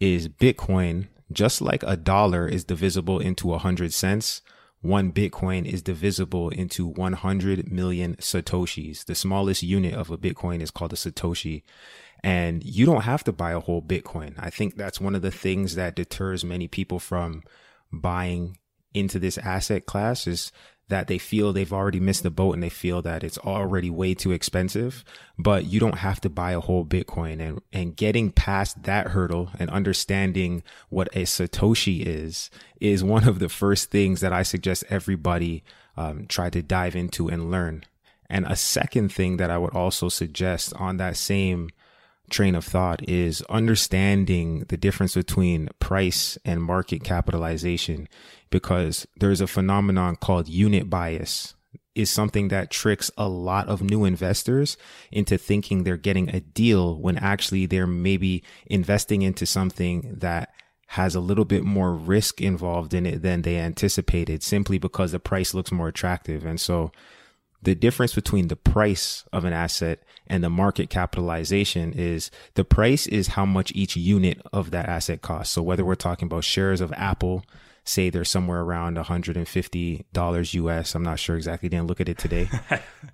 [0.00, 4.42] is Bitcoin just like a dollar is divisible into a hundred cents,
[4.84, 9.06] one Bitcoin is divisible into 100 million Satoshis.
[9.06, 11.62] The smallest unit of a Bitcoin is called a Satoshi.
[12.22, 14.34] And you don't have to buy a whole Bitcoin.
[14.38, 17.44] I think that's one of the things that deters many people from
[17.92, 18.58] buying
[18.92, 20.52] into this asset class is
[20.88, 24.14] that they feel they've already missed the boat and they feel that it's already way
[24.14, 25.04] too expensive,
[25.38, 29.50] but you don't have to buy a whole Bitcoin and, and getting past that hurdle
[29.58, 34.84] and understanding what a Satoshi is, is one of the first things that I suggest
[34.90, 35.64] everybody
[35.96, 37.84] um, try to dive into and learn.
[38.28, 41.70] And a second thing that I would also suggest on that same
[42.30, 48.08] train of thought is understanding the difference between price and market capitalization
[48.54, 51.54] because there's a phenomenon called unit bias
[51.96, 54.76] is something that tricks a lot of new investors
[55.10, 60.50] into thinking they're getting a deal when actually they're maybe investing into something that
[60.86, 65.18] has a little bit more risk involved in it than they anticipated simply because the
[65.18, 66.46] price looks more attractive.
[66.46, 66.92] And so
[67.60, 73.08] the difference between the price of an asset and the market capitalization is the price
[73.08, 75.52] is how much each unit of that asset costs.
[75.52, 77.42] So whether we're talking about shares of Apple,
[77.84, 80.94] say they're somewhere around $150 US.
[80.94, 81.68] I'm not sure exactly.
[81.68, 82.48] Didn't look at it today.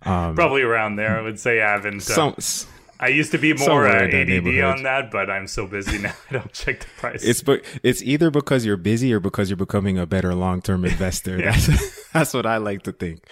[0.03, 1.19] Um, Probably around there.
[1.19, 2.01] I would say I haven't.
[2.01, 2.35] Some,
[3.01, 6.13] I used to be more uh, ADD on that, but I'm so busy now.
[6.29, 7.25] I don't check the price.
[7.25, 10.85] It's but it's either because you're busy or because you're becoming a better long term
[10.85, 11.39] investor.
[11.39, 11.53] yeah.
[11.53, 13.25] That's that's what I like to think.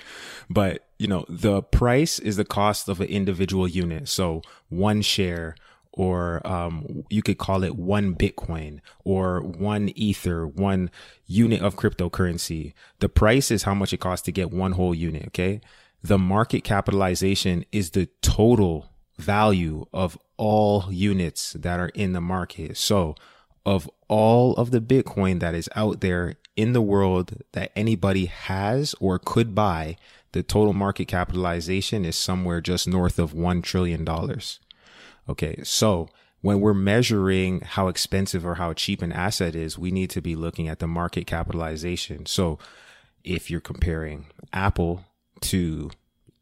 [0.49, 4.09] But you know, the price is the cost of an individual unit.
[4.09, 5.55] So one share
[5.93, 10.91] or um, you could call it one Bitcoin or one Ether, one
[11.27, 12.73] unit of cryptocurrency.
[13.01, 15.27] The price is how much it costs to get one whole unit.
[15.29, 15.61] Okay.
[16.03, 22.77] The market capitalization is the total value of all units that are in the market.
[22.77, 23.17] So
[23.67, 28.95] of all of the Bitcoin that is out there in the world that anybody has
[29.01, 29.97] or could buy,
[30.33, 34.05] the total market capitalization is somewhere just north of $1 trillion.
[35.29, 36.09] Okay, so
[36.41, 40.37] when we're measuring how expensive or how cheap an asset is, we need to be
[40.37, 42.27] looking at the market capitalization.
[42.27, 42.59] So
[43.25, 45.05] if you're comparing Apple
[45.43, 45.91] to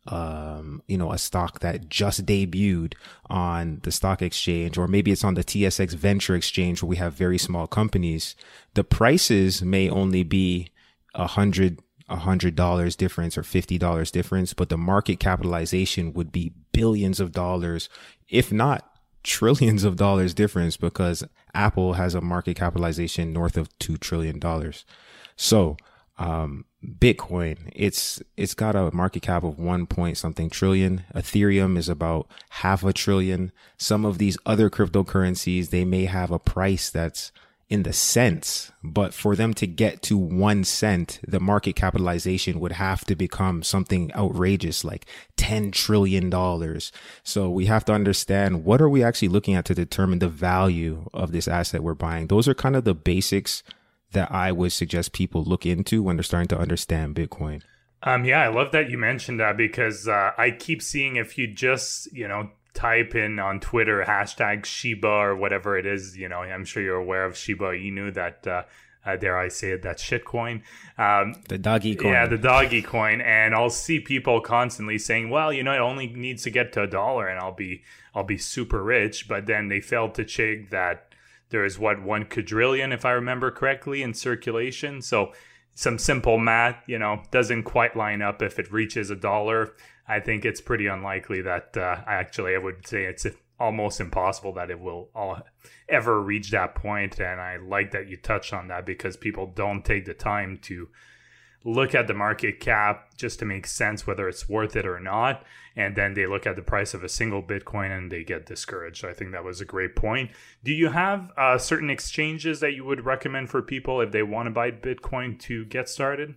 [0.08, 2.94] um, you know, a stock that just debuted
[3.28, 7.14] on the stock exchange, or maybe it's on the TSX Venture Exchange where we have
[7.14, 8.36] very small companies,
[8.74, 10.68] the prices may only be
[11.14, 16.30] a hundred a hundred dollars difference or fifty dollars difference, but the market capitalization would
[16.30, 17.88] be billions of dollars,
[18.28, 18.90] if not
[19.22, 24.84] trillions of dollars difference because Apple has a market capitalization north of two trillion dollars.
[25.36, 25.76] So,
[26.18, 31.04] um, Bitcoin, it's it's got a market cap of one point something trillion.
[31.14, 33.50] Ethereum is about half a trillion.
[33.76, 37.32] Some of these other cryptocurrencies, they may have a price that's
[37.68, 42.72] in the cents, but for them to get to one cent, the market capitalization would
[42.72, 46.30] have to become something outrageous, like $10 trillion.
[47.24, 51.10] So we have to understand what are we actually looking at to determine the value
[51.12, 52.28] of this asset we're buying.
[52.28, 53.64] Those are kind of the basics
[54.12, 57.62] that I would suggest people look into when they're starting to understand Bitcoin.
[58.02, 61.48] Um, yeah, I love that you mentioned that because uh, I keep seeing if you
[61.48, 66.42] just, you know, type in on Twitter hashtag Shiba or whatever it is, you know,
[66.42, 68.62] I'm sure you're aware of Shiba Inu that, uh,
[69.04, 70.62] uh, dare I say it, that shitcoin.
[70.98, 72.12] Um, the doggy coin.
[72.12, 73.20] Yeah, the doggy coin.
[73.20, 76.82] And I'll see people constantly saying, well, you know, it only needs to get to
[76.82, 77.82] a dollar and I'll be,
[78.14, 79.28] I'll be super rich.
[79.28, 81.14] But then they failed to check that
[81.50, 85.00] there is what, one quadrillion, if I remember correctly, in circulation.
[85.00, 85.32] So
[85.74, 89.74] some simple math, you know, doesn't quite line up if it reaches a dollar.
[90.08, 93.26] I think it's pretty unlikely that uh, actually I would say it's
[93.58, 95.40] almost impossible that it will all
[95.88, 97.18] ever reach that point.
[97.18, 100.88] And I like that you touched on that because people don't take the time to
[101.64, 105.44] look at the market cap just to make sense whether it's worth it or not.
[105.74, 109.00] And then they look at the price of a single Bitcoin and they get discouraged.
[109.00, 110.30] So I think that was a great point.
[110.62, 114.46] Do you have uh, certain exchanges that you would recommend for people if they want
[114.46, 116.36] to buy Bitcoin to get started?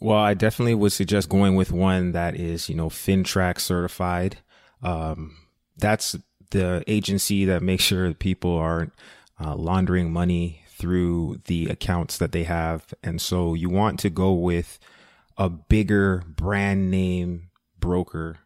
[0.00, 4.38] Well, I definitely would suggest going with one that is, you know, FINTRAC certified.
[4.82, 5.36] Um,
[5.76, 6.16] that's
[6.50, 8.94] the agency that makes sure people aren't
[9.38, 12.94] uh, laundering money through the accounts that they have.
[13.02, 14.78] And so you want to go with
[15.36, 18.38] a bigger brand name broker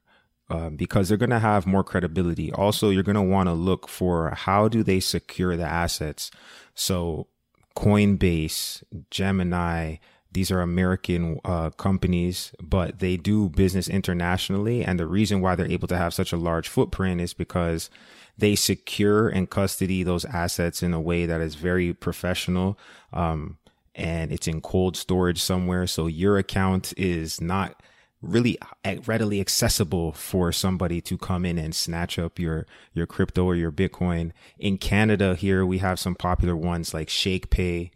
[0.50, 2.52] um, because they're going to have more credibility.
[2.52, 6.32] Also, you're going to want to look for how do they secure the assets.
[6.74, 7.28] So
[7.76, 9.96] Coinbase, Gemini,
[10.34, 14.84] these are American uh, companies, but they do business internationally.
[14.84, 17.88] And the reason why they're able to have such a large footprint is because
[18.36, 22.76] they secure and custody those assets in a way that is very professional.
[23.12, 23.58] Um,
[23.94, 25.86] and it's in cold storage somewhere.
[25.86, 27.80] So your account is not
[28.20, 28.58] really
[29.06, 33.70] readily accessible for somebody to come in and snatch up your your crypto or your
[33.70, 37.90] bitcoin in canada here we have some popular ones like ShakePay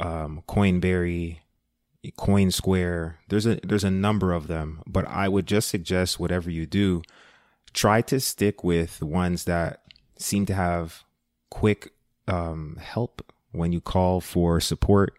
[0.00, 1.38] um, Coinberry
[2.18, 3.14] Coinsquare.
[3.28, 7.02] There's a there's a number of them, but I would just suggest whatever you do,
[7.72, 9.82] try to stick with ones that
[10.16, 11.04] seem to have
[11.50, 11.92] quick
[12.28, 15.14] um, help when you call for support.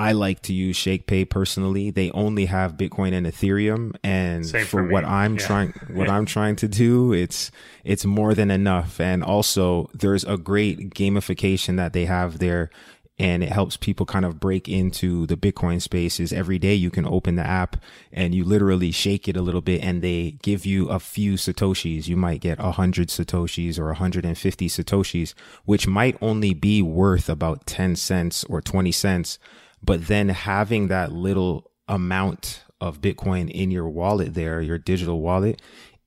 [0.00, 1.90] I like to use ShakePay personally.
[1.90, 5.04] They only have Bitcoin and Ethereum, and Same for, for what.
[5.04, 5.46] I'm Yeah.
[5.46, 7.50] trying what I'm trying to do, it's
[7.84, 9.00] it's more than enough.
[9.00, 12.70] And also, there's a great gamification that they have there,
[13.18, 16.32] and it helps people kind of break into the Bitcoin spaces.
[16.32, 17.76] Every day, you can open the app
[18.12, 22.08] and you literally shake it a little bit, and they give you a few satoshis.
[22.08, 27.66] You might get a hundred satoshis or 150 satoshis, which might only be worth about
[27.66, 29.38] 10 cents or 20 cents
[29.82, 35.60] but then having that little amount of Bitcoin in your wallet there, your digital wallet,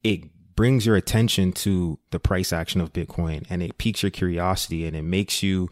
[0.04, 4.86] it brings your attention to the price action of Bitcoin and it piques your curiosity
[4.86, 5.70] and it makes you,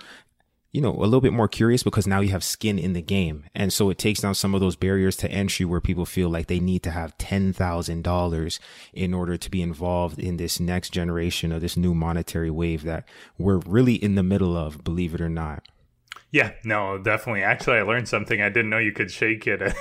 [0.71, 3.45] you know, a little bit more curious because now you have skin in the game.
[3.55, 6.47] And so it takes down some of those barriers to entry where people feel like
[6.47, 8.59] they need to have $10,000
[8.93, 13.07] in order to be involved in this next generation of this new monetary wave that
[13.37, 15.67] we're really in the middle of, believe it or not.
[16.31, 17.41] Yeah, no, definitely.
[17.41, 18.39] Actually, I learned something.
[18.39, 19.61] I didn't know you could shake it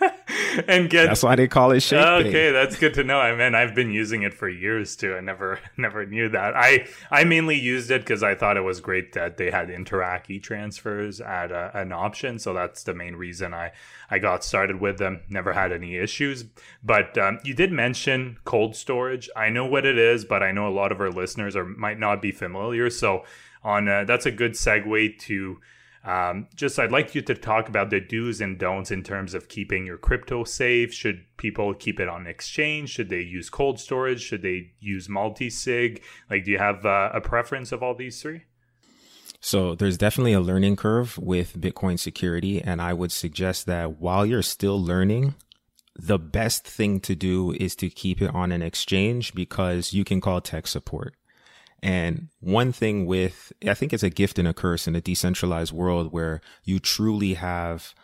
[0.68, 1.06] and get.
[1.06, 2.04] That's why they call it shake.
[2.04, 3.18] Okay, that's good to know.
[3.18, 5.14] I mean, I've been using it for years too.
[5.14, 6.56] I never, never knew that.
[6.56, 10.28] I, I mainly used it because I thought it was great that they had Interac
[10.28, 12.38] e-transfers at a, an option.
[12.38, 13.72] So that's the main reason I,
[14.10, 15.22] I got started with them.
[15.28, 16.44] Never had any issues.
[16.82, 19.28] But um, you did mention cold storage.
[19.36, 21.98] I know what it is, but I know a lot of our listeners are might
[21.98, 22.90] not be familiar.
[22.90, 23.24] So
[23.62, 25.60] on uh, that's a good segue to.
[26.06, 29.48] Um, just I'd like you to talk about the do's and don'ts in terms of
[29.48, 30.94] keeping your crypto safe.
[30.94, 32.90] Should people keep it on exchange?
[32.90, 34.22] Should they use cold storage?
[34.22, 36.02] Should they use multi sig?
[36.30, 38.42] Like, do you have uh, a preference of all these three?
[39.40, 42.62] So there's definitely a learning curve with Bitcoin security.
[42.62, 45.34] And I would suggest that while you're still learning,
[45.98, 50.20] the best thing to do is to keep it on an exchange because you can
[50.20, 51.14] call tech support.
[51.82, 55.72] And one thing with, I think it's a gift and a curse in a decentralized
[55.72, 57.94] world where you truly have,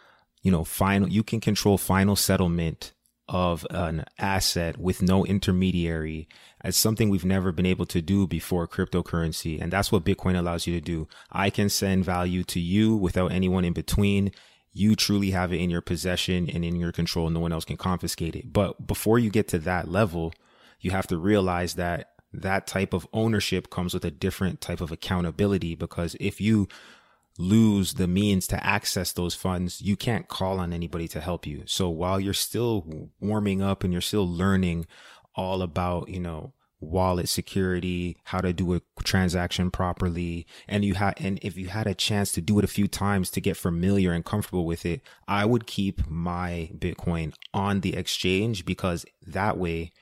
[0.42, 2.92] you know, final, you can control final settlement
[3.28, 6.28] of an asset with no intermediary
[6.60, 9.60] as something we've never been able to do before cryptocurrency.
[9.60, 11.08] And that's what Bitcoin allows you to do.
[11.30, 14.32] I can send value to you without anyone in between.
[14.72, 17.30] You truly have it in your possession and in your control.
[17.30, 18.52] No one else can confiscate it.
[18.52, 20.32] But before you get to that level,
[20.80, 24.90] you have to realize that that type of ownership comes with a different type of
[24.90, 26.68] accountability because if you
[27.38, 31.62] lose the means to access those funds, you can't call on anybody to help you.
[31.66, 34.86] So while you're still warming up and you're still learning
[35.34, 41.14] all about, you know, wallet security, how to do a transaction properly, and you had
[41.18, 44.12] and if you had a chance to do it a few times to get familiar
[44.12, 49.92] and comfortable with it, I would keep my Bitcoin on the exchange because that way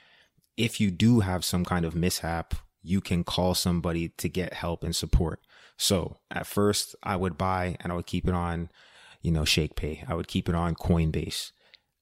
[0.60, 4.84] if you do have some kind of mishap, you can call somebody to get help
[4.84, 5.40] and support.
[5.78, 8.68] So at first I would buy and I would keep it on,
[9.22, 10.04] you know, ShakePay.
[10.08, 11.52] I would keep it on Coinbase.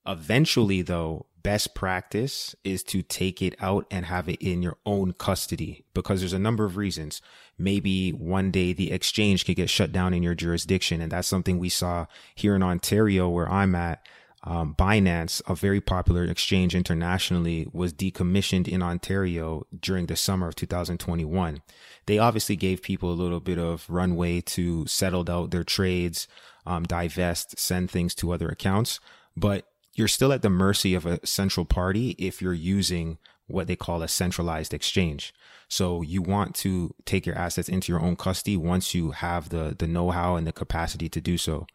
[0.06, 5.12] Eventually though, best practice is to take it out and have it in your own
[5.12, 7.22] custody because there's a number of reasons.
[7.56, 11.00] Maybe one day the exchange could get shut down in your jurisdiction.
[11.00, 14.04] And that's something we saw here in Ontario where I'm at
[14.44, 20.54] um, Binance, a very popular exchange internationally, was decommissioned in Ontario during the summer of
[20.54, 21.62] 2021.
[22.06, 26.28] They obviously gave people a little bit of runway to settle out their trades,
[26.66, 29.00] um, divest, send things to other accounts,
[29.36, 33.18] but you're still at the mercy of a central party if you're using
[33.48, 35.34] what they call a centralized exchange.
[35.68, 39.74] So you want to take your assets into your own custody once you have the
[39.78, 41.66] the know-how and the capacity to do so.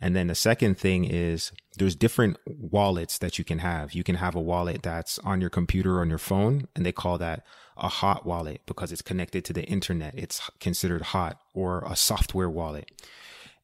[0.00, 3.94] And then the second thing is there's different wallets that you can have.
[3.94, 6.92] You can have a wallet that's on your computer or on your phone, and they
[6.92, 7.44] call that
[7.76, 10.14] a hot wallet because it's connected to the internet.
[10.16, 12.90] It's considered hot or a software wallet.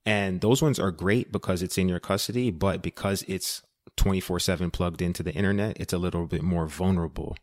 [0.05, 3.62] And those ones are great because it's in your custody, but because it's
[3.97, 7.37] 24 7 plugged into the internet, it's a little bit more vulnerable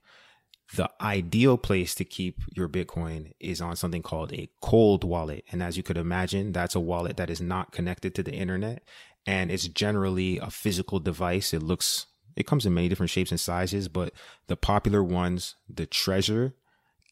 [0.76, 5.44] the ideal place to keep your Bitcoin is on something called a cold wallet.
[5.52, 8.84] And as you could imagine, that's a wallet that is not connected to the internet.
[9.26, 11.54] And it's generally a physical device.
[11.54, 12.06] It looks,
[12.36, 14.14] it comes in many different shapes and sizes, but
[14.48, 16.54] the popular ones, the Trezor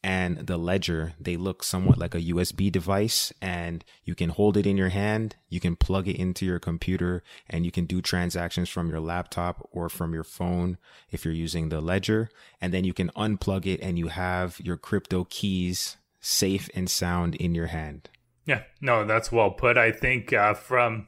[0.04, 4.68] and the ledger they look somewhat like a usb device and you can hold it
[4.68, 8.70] in your hand you can plug it into your computer and you can do transactions
[8.70, 10.78] from your laptop or from your phone
[11.10, 12.30] if you're using the ledger.
[12.62, 17.36] And then you can unplug it and you have your crypto keys safe and sound
[17.36, 18.10] in your hand.
[18.46, 19.78] Yeah no that's well put.
[19.78, 21.08] I think uh, from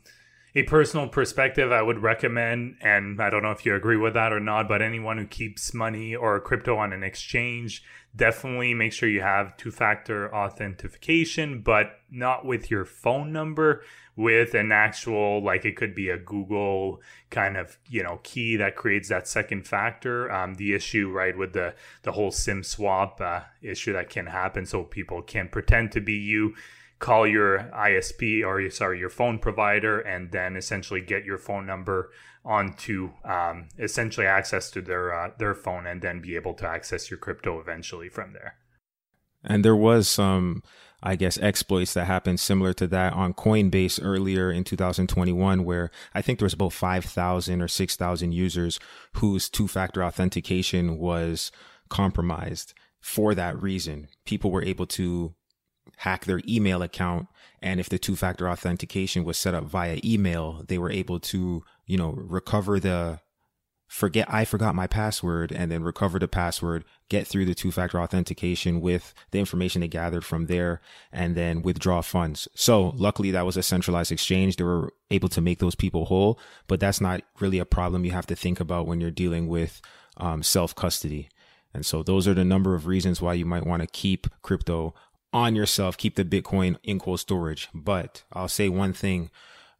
[0.55, 4.33] a personal perspective, I would recommend, and I don't know if you agree with that
[4.33, 7.83] or not, but anyone who keeps money or crypto on an exchange,
[8.15, 13.83] definitely make sure you have two factor authentication, but not with your phone number,
[14.15, 18.75] with an actual, like it could be a Google kind of, you know, key that
[18.75, 20.29] creates that second factor.
[20.31, 24.65] Um, the issue, right, with the, the whole SIM swap uh, issue that can happen,
[24.65, 26.55] so people can pretend to be you
[26.99, 32.11] call your ISP or sorry your phone provider and then essentially get your phone number
[32.45, 37.09] onto um, essentially access to their uh, their phone and then be able to access
[37.09, 38.55] your crypto eventually from there.
[39.43, 40.63] And there was some,
[41.01, 46.21] I guess, exploits that happened similar to that on Coinbase earlier in 2021, where I
[46.21, 48.79] think there was about 5,000 or 6,000 users
[49.13, 51.53] whose two-factor authentication was
[51.87, 54.09] compromised for that reason.
[54.25, 55.35] People were able to
[55.97, 57.27] hack their email account.
[57.61, 61.63] And if the two factor authentication was set up via email, they were able to,
[61.85, 63.19] you know, recover the
[63.89, 67.99] forget, I forgot my password and then recover the password, get through the two factor
[67.99, 70.79] authentication with the information they gathered from there
[71.11, 72.47] and then withdraw funds.
[72.55, 74.55] So luckily that was a centralized exchange.
[74.55, 78.11] They were able to make those people whole, but that's not really a problem you
[78.11, 79.81] have to think about when you're dealing with
[80.17, 81.27] um, self custody.
[81.73, 84.93] And so those are the number of reasons why you might want to keep crypto
[85.33, 87.69] on yourself, keep the Bitcoin in cold storage.
[87.73, 89.29] But I'll say one thing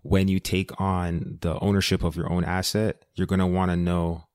[0.01, 3.77] when you take on the ownership of your own asset, you're going to want to
[3.77, 4.25] know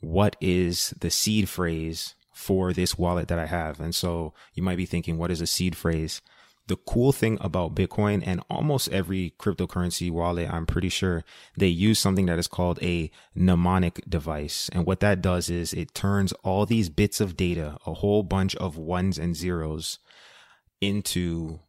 [0.00, 3.80] what is the seed phrase for this wallet that I have.
[3.80, 6.20] And so you might be thinking, what is a seed phrase?
[6.66, 11.22] The cool thing about Bitcoin and almost every cryptocurrency wallet, I'm pretty sure
[11.56, 14.70] they use something that is called a mnemonic device.
[14.72, 18.56] And what that does is it turns all these bits of data, a whole bunch
[18.56, 19.98] of ones and zeros,
[20.80, 21.60] into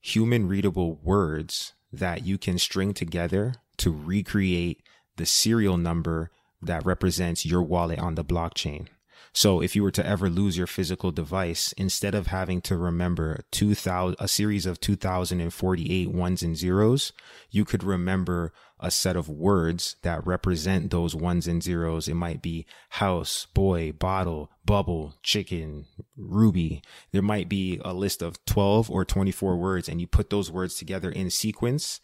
[0.00, 4.82] human readable words that you can string together to recreate
[5.16, 6.30] the serial number
[6.60, 8.88] that represents your wallet on the blockchain.
[9.36, 13.40] So if you were to ever lose your physical device, instead of having to remember
[13.50, 17.12] 2000, a series of 2048 ones and zeros,
[17.50, 22.06] you could remember a set of words that represent those ones and zeros.
[22.06, 26.80] It might be house, boy, bottle, bubble, chicken, ruby.
[27.10, 30.76] There might be a list of 12 or 24 words and you put those words
[30.76, 32.00] together in sequence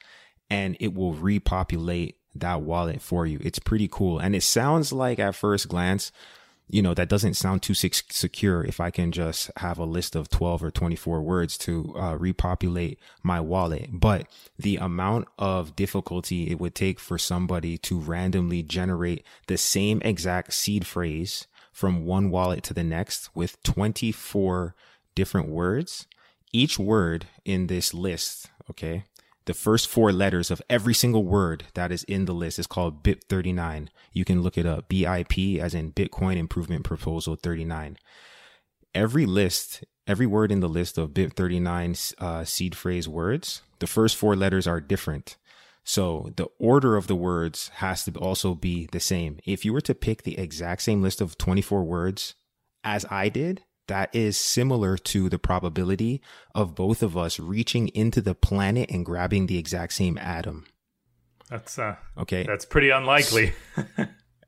[0.51, 3.39] and it will repopulate that wallet for you.
[3.41, 4.19] It's pretty cool.
[4.19, 6.11] And it sounds like at first glance,
[6.73, 10.29] you know, that doesn't sound too secure if I can just have a list of
[10.29, 13.89] 12 or 24 words to uh, repopulate my wallet.
[13.93, 14.27] But
[14.59, 20.53] the amount of difficulty it would take for somebody to randomly generate the same exact
[20.53, 24.75] seed phrase from one wallet to the next with 24
[25.15, 26.07] different words,
[26.53, 29.05] each word in this list, okay,
[29.51, 33.03] the first four letters of every single word that is in the list is called
[33.03, 33.89] BIP39.
[34.13, 34.89] You can look it up.
[34.89, 37.99] BIP as in Bitcoin Improvement Proposal 39.
[38.95, 44.17] Every list, every word in the list of BIP39 uh, seed phrase words, the first
[44.17, 45.37] four letters are different.
[45.83, 49.41] So the order of the words has to also be the same.
[49.45, 52.37] If you were to pick the exact same list of 24 words
[52.85, 56.23] as I did, that is similar to the probability
[56.55, 60.65] of both of us reaching into the planet and grabbing the exact same atom.
[61.51, 62.45] That's uh okay.
[62.45, 63.53] That's pretty unlikely.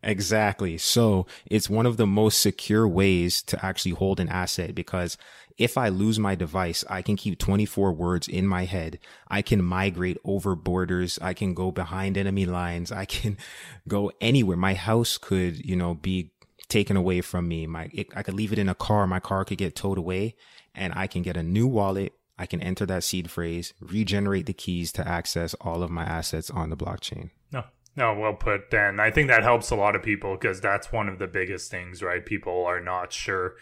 [0.03, 0.79] exactly.
[0.79, 5.19] So, it's one of the most secure ways to actually hold an asset because
[5.59, 8.99] if I lose my device, I can keep 24 words in my head.
[9.29, 11.19] I can migrate over borders.
[11.21, 12.93] I can go behind enemy lines.
[12.93, 13.37] I can
[13.89, 14.57] go anywhere.
[14.57, 16.32] My house could, you know, be
[16.73, 17.67] taken away from me.
[17.67, 19.07] My, it, I could leave it in a car.
[19.07, 20.35] My car could get towed away
[20.75, 22.15] and I can get a new wallet.
[22.39, 26.51] I can enter that seed phrase, regenerate the keys to access all of my assets
[26.51, 27.31] on the blockchain.
[27.53, 27.65] No,
[27.95, 28.99] no, well put, Dan.
[28.99, 32.03] I think that helps a lot of people because that's one of the biggest things,
[32.03, 32.25] right?
[32.25, 33.55] People are not sure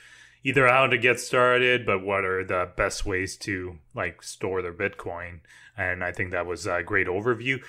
[0.44, 4.72] either how to get started, but what are the best ways to like store their
[4.72, 5.40] Bitcoin.
[5.76, 7.62] And I think that was a great overview.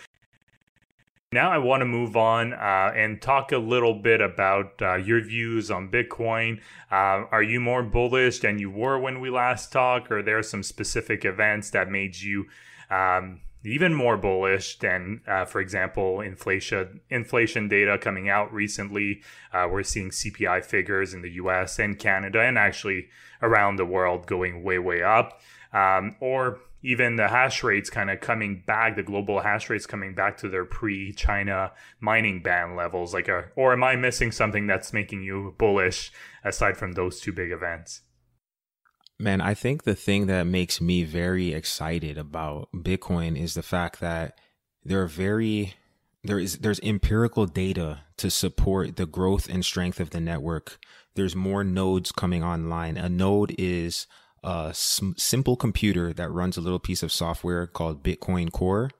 [1.33, 5.21] Now I want to move on uh, and talk a little bit about uh, your
[5.21, 6.59] views on Bitcoin.
[6.91, 10.43] Uh, are you more bullish than you were when we last talked, or are there
[10.43, 12.47] some specific events that made you
[12.89, 19.21] um, even more bullish than, uh, for example, inflation inflation data coming out recently?
[19.53, 21.79] Uh, we're seeing CPI figures in the U.S.
[21.79, 23.07] and Canada, and actually
[23.41, 25.39] around the world going way way up.
[25.73, 30.13] Um, or even the hash rates kind of coming back, the global hash rates coming
[30.15, 33.13] back to their pre-China mining ban levels.
[33.13, 36.11] Like, a, or am I missing something that's making you bullish
[36.43, 38.01] aside from those two big events?
[39.19, 43.99] Man, I think the thing that makes me very excited about Bitcoin is the fact
[43.99, 44.39] that
[44.83, 45.75] there are very
[46.23, 50.79] there is there's empirical data to support the growth and strength of the network.
[51.13, 52.97] There's more nodes coming online.
[52.97, 54.07] A node is
[54.43, 58.91] a simple computer that runs a little piece of software called Bitcoin Core.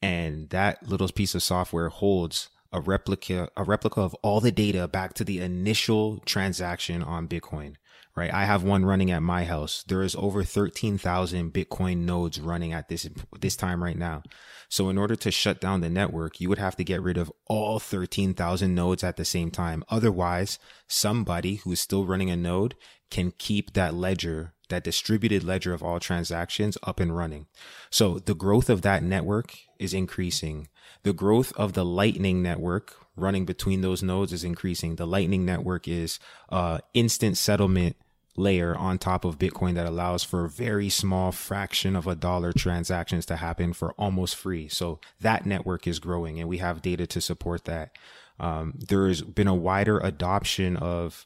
[0.00, 4.88] And that little piece of software holds a replica, a replica of all the data
[4.88, 7.76] back to the initial transaction on Bitcoin,
[8.16, 8.32] right?
[8.32, 9.84] I have one running at my house.
[9.86, 13.08] There is over 13,000 Bitcoin nodes running at this,
[13.40, 14.22] this time right now.
[14.68, 17.32] So in order to shut down the network, you would have to get rid of
[17.46, 19.84] all 13,000 nodes at the same time.
[19.88, 22.74] Otherwise, somebody who is still running a node
[23.08, 27.46] can keep that ledger that distributed ledger of all transactions up and running.
[27.90, 30.68] So the growth of that network is increasing.
[31.02, 34.96] The growth of the Lightning network running between those nodes is increasing.
[34.96, 37.96] The Lightning network is uh, instant settlement
[38.36, 42.52] layer on top of Bitcoin that allows for a very small fraction of a dollar
[42.52, 44.68] transactions to happen for almost free.
[44.68, 47.96] So that network is growing and we have data to support that.
[48.40, 51.24] Um, there has been a wider adoption of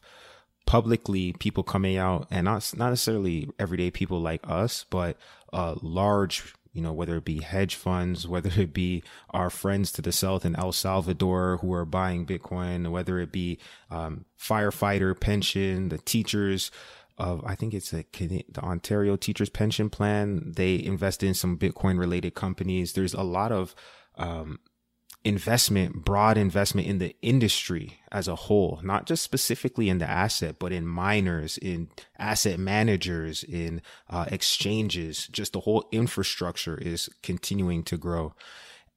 [0.69, 5.17] publicly people coming out and not not necessarily everyday people like us, but
[5.51, 9.01] uh, large you know, whether it be hedge funds, whether it be
[9.31, 13.57] our friends to the south in El Salvador who are buying Bitcoin, whether it be
[13.89, 16.69] um, firefighter pension, the teachers
[17.17, 20.53] of, I think it's a, the Ontario Teachers Pension Plan.
[20.55, 22.93] They invest in some Bitcoin related companies.
[22.93, 23.73] There's a lot of
[24.19, 24.59] um,
[25.23, 30.57] investment, broad investment in the industry as a whole, not just specifically in the asset,
[30.59, 37.83] but in miners, in asset managers, in uh, exchanges, just the whole infrastructure is continuing
[37.83, 38.33] to grow.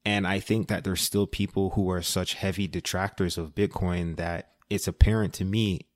[0.04, 4.52] And I think that there's still people who are such heavy detractors of Bitcoin that
[4.70, 5.88] it's apparent to me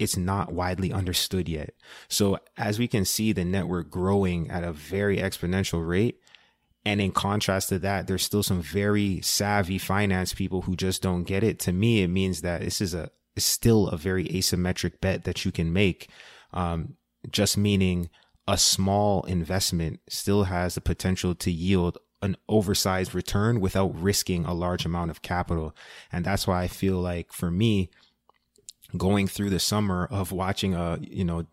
[0.00, 1.74] it's not widely understood yet.
[2.08, 6.18] So as we can see the network growing at a very exponential rate,
[6.84, 11.24] and in contrast to that, there's still some very savvy finance people who just don't
[11.24, 11.58] get it.
[11.60, 15.52] To me, it means that this is a still a very asymmetric bet that you
[15.52, 16.10] can make.
[16.52, 16.96] Um,
[17.30, 18.10] just meaning
[18.48, 24.54] a small investment still has the potential to yield an oversized return without risking a
[24.54, 25.74] large amount of capital.
[26.12, 27.90] And that's why I feel like for me,
[28.96, 31.46] going through the summer of watching a, you know,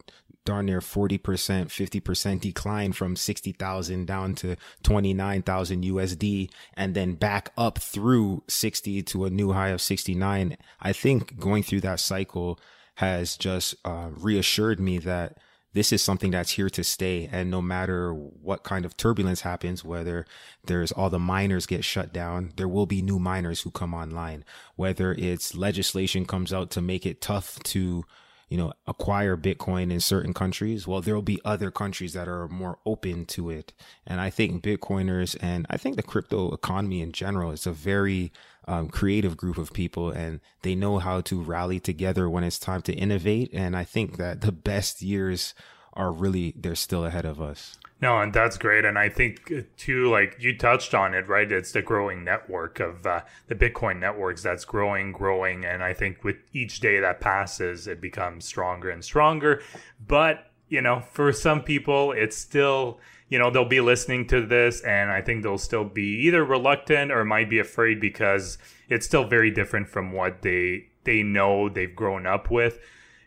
[0.48, 7.78] darn near 40%, 50% decline from 60,000 down to 29,000 USD and then back up
[7.80, 10.58] through 60 to a new high of 69.
[10.80, 12.60] I think going through that cycle
[12.96, 15.38] has just uh, reassured me that
[15.74, 17.30] this is something that's here to stay.
[17.30, 20.26] And no matter what kind of turbulence happens, whether
[20.66, 24.46] there's all the miners get shut down, there will be new miners who come online.
[24.78, 28.06] Whether it's legislation comes out to make it tough to
[28.50, 32.48] you know, acquire Bitcoin in certain countries, well, there will be other countries that are
[32.48, 33.74] more open to it.
[34.06, 38.32] And I think Bitcoiners and I think the crypto economy in general is a very
[38.66, 42.82] um, creative group of people and they know how to rally together when it's time
[42.84, 43.50] to innovate.
[43.54, 45.54] And I think that the best years
[45.94, 47.78] are really, they're still ahead of us.
[48.00, 48.86] No, and that's great.
[48.86, 51.52] And I think, uh, too, like you touched on it, right?
[51.52, 55.66] It's the growing network of uh, the Bitcoin networks that's growing, growing.
[55.66, 59.64] And I think with each day that passes, it becomes stronger and stronger.
[60.06, 64.82] But, you know, for some people, it's still, you know, they'll be listening to this
[64.82, 69.28] and I think they'll still be either reluctant or might be afraid because it's still
[69.28, 72.80] very different from what they they know they've grown up with.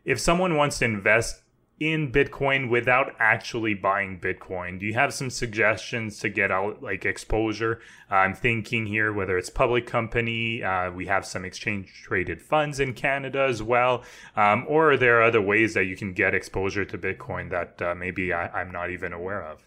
[0.04, 1.42] If someone wants to invest
[1.80, 4.78] in Bitcoin without actually buying Bitcoin?
[4.78, 7.80] Do you have some suggestions to get out like exposure?
[8.10, 12.92] I'm thinking here whether it's public company, uh, we have some exchange traded funds in
[12.92, 14.04] Canada as well,
[14.36, 17.94] um, or are there other ways that you can get exposure to Bitcoin that uh,
[17.94, 19.66] maybe I, I'm not even aware of?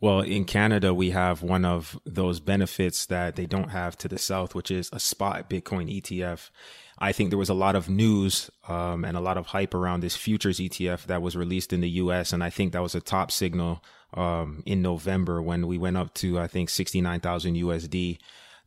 [0.00, 4.18] Well, in Canada, we have one of those benefits that they don't have to the
[4.18, 6.50] South, which is a spot Bitcoin ETF.
[6.98, 10.00] I think there was a lot of news um, and a lot of hype around
[10.00, 12.32] this futures ETF that was released in the US.
[12.32, 13.82] And I think that was a top signal
[14.14, 18.18] um, in November when we went up to, I think, 69,000 USD.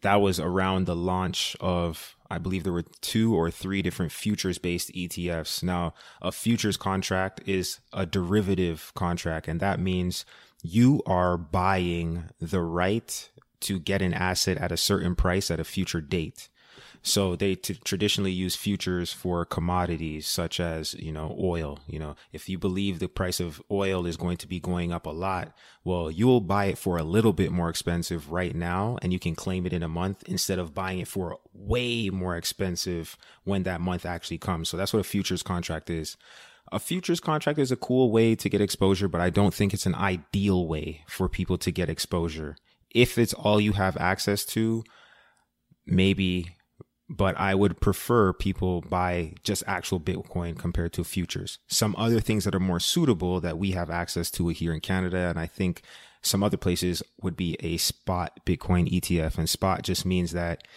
[0.02, 4.58] That was around the launch of, I believe there were two or three different futures
[4.58, 5.64] based ETFs.
[5.64, 10.26] Now, a futures contract is a derivative contract, and that means
[10.62, 13.30] you are buying the right
[13.62, 16.50] to get an asset at a certain price at a future date.
[17.02, 21.80] So they t- traditionally use futures for commodities such as, you know, oil.
[21.88, 25.06] You know, if you believe the price of oil is going to be going up
[25.06, 29.14] a lot, well, you'll buy it for a little bit more expensive right now and
[29.14, 33.18] you can claim it in a month instead of buying it for way more expensive
[33.44, 34.70] when that month actually comes.
[34.70, 36.18] So that's what a futures contract is.
[36.72, 39.86] A futures contract is a cool way to get exposure, but I don't think it's
[39.86, 42.58] an ideal way for people to get exposure.
[42.94, 44.84] If it's all you have access to,
[45.86, 46.52] maybe
[47.10, 51.60] but I would prefer people buy just actual Bitcoin compared to futures.
[51.68, 55.18] Some other things that are more suitable that we have access to here in Canada,
[55.18, 55.84] and I think
[56.22, 59.38] some other places would be a spot Bitcoin ETF.
[59.38, 60.68] And spot just means that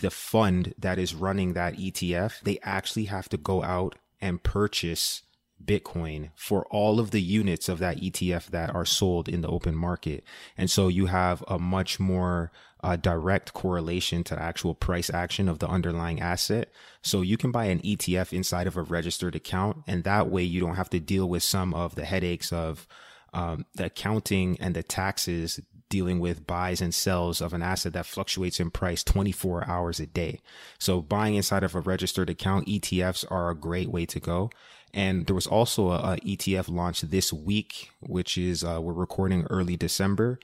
[0.00, 5.22] the fund that is running that ETF, they actually have to go out and purchase
[5.64, 9.74] Bitcoin for all of the units of that ETF that are sold in the open
[9.74, 10.24] market.
[10.56, 12.50] And so you have a much more
[12.82, 16.70] uh, direct correlation to the actual price action of the underlying asset.
[17.02, 20.60] So you can buy an ETF inside of a registered account, and that way you
[20.60, 22.88] don't have to deal with some of the headaches of
[23.32, 28.06] um, the accounting and the taxes dealing with buys and sells of an asset that
[28.06, 30.40] fluctuates in price 24 hours a day.
[30.78, 34.50] So buying inside of a registered account, ETFs are a great way to go.
[34.94, 39.46] And there was also a, a ETF launch this week, which is, uh, we're recording
[39.48, 40.38] early December.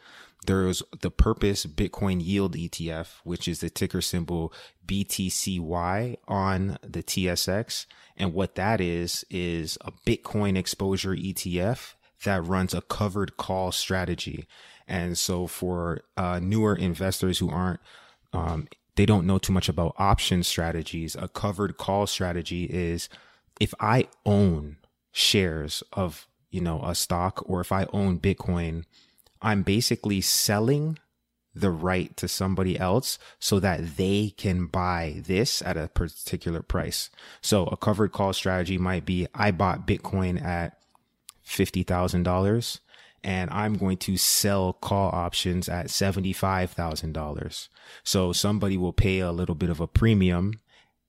[0.46, 4.53] There's the Purpose Bitcoin Yield ETF, which is the ticker symbol
[4.86, 7.86] BTCY on the TSX.
[8.16, 11.94] And what that is, is a Bitcoin exposure ETF
[12.24, 14.46] that runs a covered call strategy.
[14.86, 17.80] And so for uh, newer investors who aren't,
[18.32, 23.09] um, they don't know too much about option strategies, a covered call strategy is
[23.61, 24.77] if I own
[25.13, 28.85] shares of, you know, a stock or if I own Bitcoin,
[29.43, 30.99] I'm basically selling
[31.55, 37.11] the right to somebody else so that they can buy this at a particular price.
[37.41, 40.79] So a covered call strategy might be I bought Bitcoin at
[41.47, 42.81] $50,000
[43.25, 47.69] and I'm going to sell call options at $75,000.
[48.05, 50.61] So somebody will pay a little bit of a premium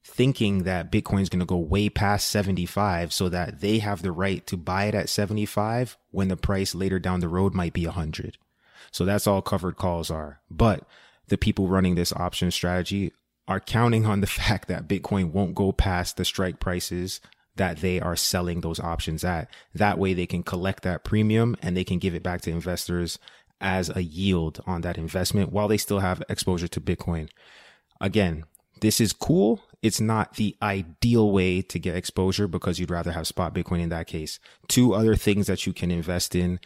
[0.10, 4.12] thinking that Bitcoin is going to go way past 75 so that they have the
[4.12, 7.86] right to buy it at 75 when the price later down the road might be
[7.86, 8.38] 100.
[8.92, 10.42] So that's all covered calls are.
[10.50, 10.84] But
[11.28, 13.14] the people running this option strategy
[13.48, 17.22] are counting on the fact that Bitcoin won't go past the strike prices
[17.56, 19.50] that they are selling those options at.
[19.76, 23.20] That way they can collect that premium and they can give it back to investors
[23.62, 27.30] as a yield on that investment while they still have exposure to Bitcoin.
[28.00, 28.46] Again,
[28.80, 29.62] this is cool.
[29.82, 33.90] It's not the ideal way to get exposure because you'd rather have spot Bitcoin in
[33.90, 34.40] that case.
[34.68, 36.60] Two other things that you can invest in.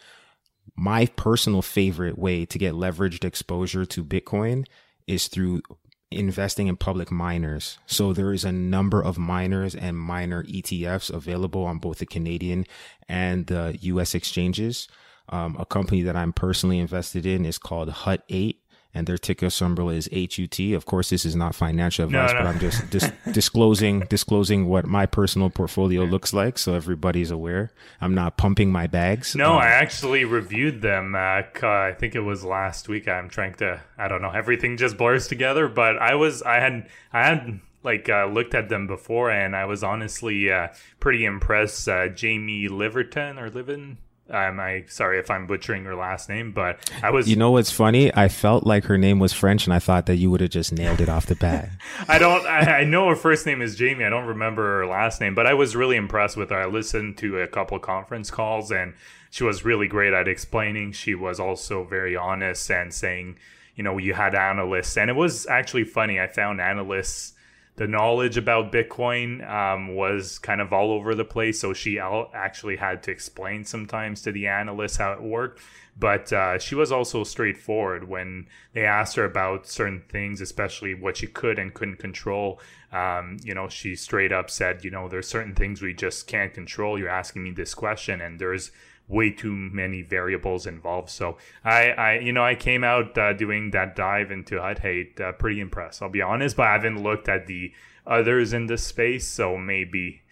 [0.76, 4.66] My personal favorite way to get leveraged exposure to Bitcoin
[5.06, 5.62] is through
[6.10, 7.78] investing in public miners.
[7.86, 12.66] So there is a number of miners and miner ETFs available on both the Canadian
[13.08, 14.88] and the US exchanges.
[15.28, 18.60] Um, a company that I'm personally invested in is called Hut 8
[18.94, 20.58] and their ticker symbol is HUT.
[20.72, 22.44] Of course, this is not financial advice, no, no.
[22.44, 27.72] but I'm just dis- disclosing disclosing what my personal portfolio looks like, so everybody's aware.
[28.00, 29.34] I'm not pumping my bags.
[29.34, 31.14] No, um, I actually reviewed them.
[31.14, 33.08] Uh, I think it was last week.
[33.08, 33.80] I'm trying to.
[33.98, 34.30] I don't know.
[34.30, 36.42] Everything just blurs together, but I was.
[36.42, 36.88] I had.
[37.12, 40.68] I had like uh, looked at them before, and I was honestly uh,
[41.00, 41.88] pretty impressed.
[41.88, 43.98] Uh, Jamie Leverton or Livin
[44.30, 47.28] um, I sorry if I'm butchering her last name, but I was.
[47.28, 48.14] You know what's funny?
[48.14, 50.72] I felt like her name was French, and I thought that you would have just
[50.72, 51.68] nailed it off the bat.
[52.08, 52.46] I don't.
[52.46, 54.02] I, I, know her first name is Jamie.
[54.02, 56.58] I don't remember her last name, but I was really impressed with her.
[56.58, 58.94] I listened to a couple conference calls, and
[59.30, 60.92] she was really great at explaining.
[60.92, 63.36] She was also very honest and saying,
[63.76, 66.18] you know, you had analysts, and it was actually funny.
[66.18, 67.33] I found analysts
[67.76, 71.60] the knowledge about Bitcoin um, was kind of all over the place.
[71.60, 75.60] So she actually had to explain sometimes to the analysts how it worked.
[75.96, 81.16] But uh, she was also straightforward when they asked her about certain things, especially what
[81.16, 82.60] she could and couldn't control.
[82.92, 86.52] Um, you know, she straight up said, you know, there's certain things we just can't
[86.52, 86.98] control.
[86.98, 88.72] You're asking me this question, and there's
[89.08, 91.10] way too many variables involved.
[91.10, 95.20] So I, I you know, I came out uh, doing that dive into Hut 8
[95.20, 96.02] uh, pretty impressed.
[96.02, 97.72] I'll be honest, but I haven't looked at the
[98.06, 100.22] others in the space, so maybe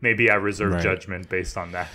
[0.00, 0.82] maybe I reserve right.
[0.82, 1.88] judgment based on that.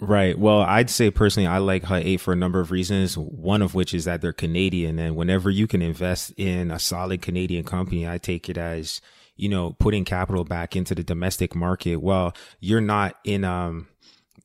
[0.00, 0.38] Right.
[0.38, 3.18] Well, I'd say personally, I like Hut 8 for a number of reasons.
[3.18, 4.98] One of which is that they're Canadian.
[4.98, 9.00] And whenever you can invest in a solid Canadian company, I take it as,
[9.34, 11.96] you know, putting capital back into the domestic market.
[11.96, 13.88] Well, you're not in, um,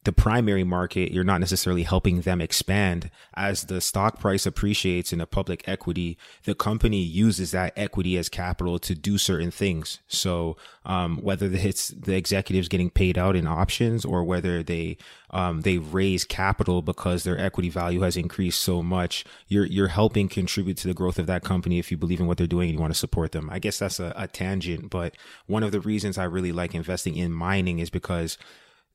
[0.04, 3.10] the primary market, you're not necessarily helping them expand.
[3.34, 8.30] As the stock price appreciates in a public equity, the company uses that equity as
[8.30, 10.00] capital to do certain things.
[10.08, 14.98] So, um, whether it's the executives getting paid out in options or whether they,
[15.30, 20.28] um, they raise capital because their equity value has increased so much, you're, you're helping
[20.28, 22.78] contribute to the growth of that company if you believe in what they're doing and
[22.78, 23.50] you want to support them.
[23.50, 25.16] I guess that's a, a tangent, but
[25.48, 28.38] one of the reasons I really like investing in mining is because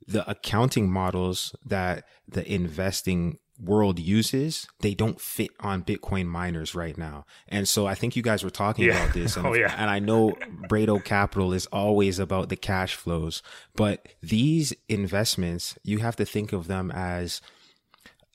[0.09, 6.97] the accounting models that the investing world uses, they don't fit on Bitcoin miners right
[6.97, 7.27] now.
[7.49, 9.03] And so I think you guys were talking yeah.
[9.03, 9.37] about this.
[9.37, 9.75] And, oh, yeah.
[9.77, 10.33] and I know
[10.69, 13.43] Brado Capital is always about the cash flows,
[13.77, 17.43] but these investments, you have to think of them as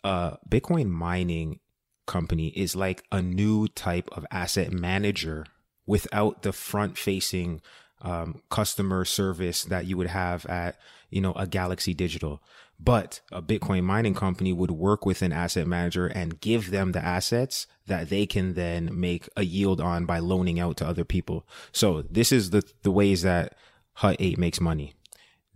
[0.03, 1.59] uh, Bitcoin mining
[2.05, 5.45] company is like a new type of asset manager
[5.87, 7.61] without the front facing
[8.01, 10.77] um, customer service that you would have at
[11.13, 12.41] you know, a Galaxy Digital.
[12.79, 17.03] But a Bitcoin mining company would work with an asset manager and give them the
[17.03, 21.47] assets that they can then make a yield on by loaning out to other people.
[21.71, 23.55] So this is the, the ways that
[23.93, 24.95] Hut 8 makes money.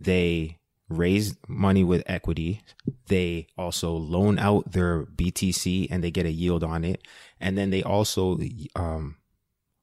[0.00, 2.62] They raise money with equity.
[3.08, 7.02] They also loan out their BTC and they get a yield on it.
[7.40, 8.38] And then they also,
[8.74, 9.16] um,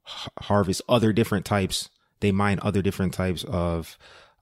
[0.03, 1.89] harvest other different types.
[2.21, 3.97] They mine other different types of,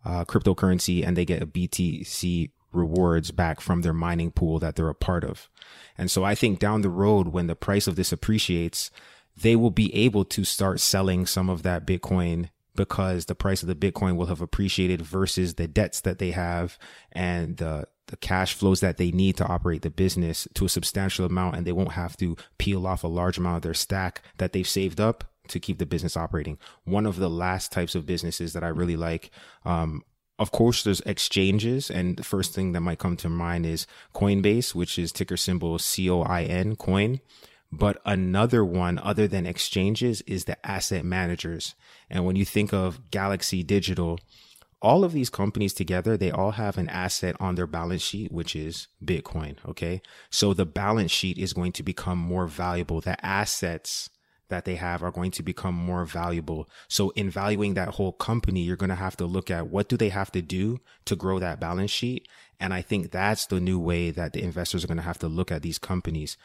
[0.05, 4.89] uh, cryptocurrency and they get a BTC rewards back from their mining pool that they're
[4.89, 5.49] a part of.
[5.97, 8.91] And so I think down the road, when the price of this appreciates,
[9.35, 13.67] they will be able to start selling some of that Bitcoin because the price of
[13.67, 16.77] the Bitcoin will have appreciated versus the debts that they have
[17.11, 21.25] and the the cash flows that they need to operate the business to a substantial
[21.25, 24.51] amount and they won't have to peel off a large amount of their stack that
[24.51, 26.57] they've saved up to keep the business operating.
[26.85, 29.31] One of the last types of businesses that I really like,
[29.65, 30.03] um,
[30.39, 33.85] of course, there's exchanges, and the first thing that might come to mind is
[34.15, 37.19] Coinbase, which is ticker symbol C O I N, coin.
[37.71, 41.75] But another one other than exchanges is the asset managers.
[42.09, 44.19] And when you think of Galaxy Digital,
[44.81, 48.55] all of these companies together, they all have an asset on their balance sheet, which
[48.55, 49.55] is Bitcoin.
[49.67, 50.01] Okay.
[50.29, 53.01] So the balance sheet is going to become more valuable.
[53.01, 54.09] The assets
[54.49, 56.69] that they have are going to become more valuable.
[56.87, 59.97] So in valuing that whole company, you're going to have to look at what do
[59.97, 62.27] they have to do to grow that balance sheet.
[62.59, 65.27] And I think that's the new way that the investors are going to have to
[65.27, 66.37] look at these companies.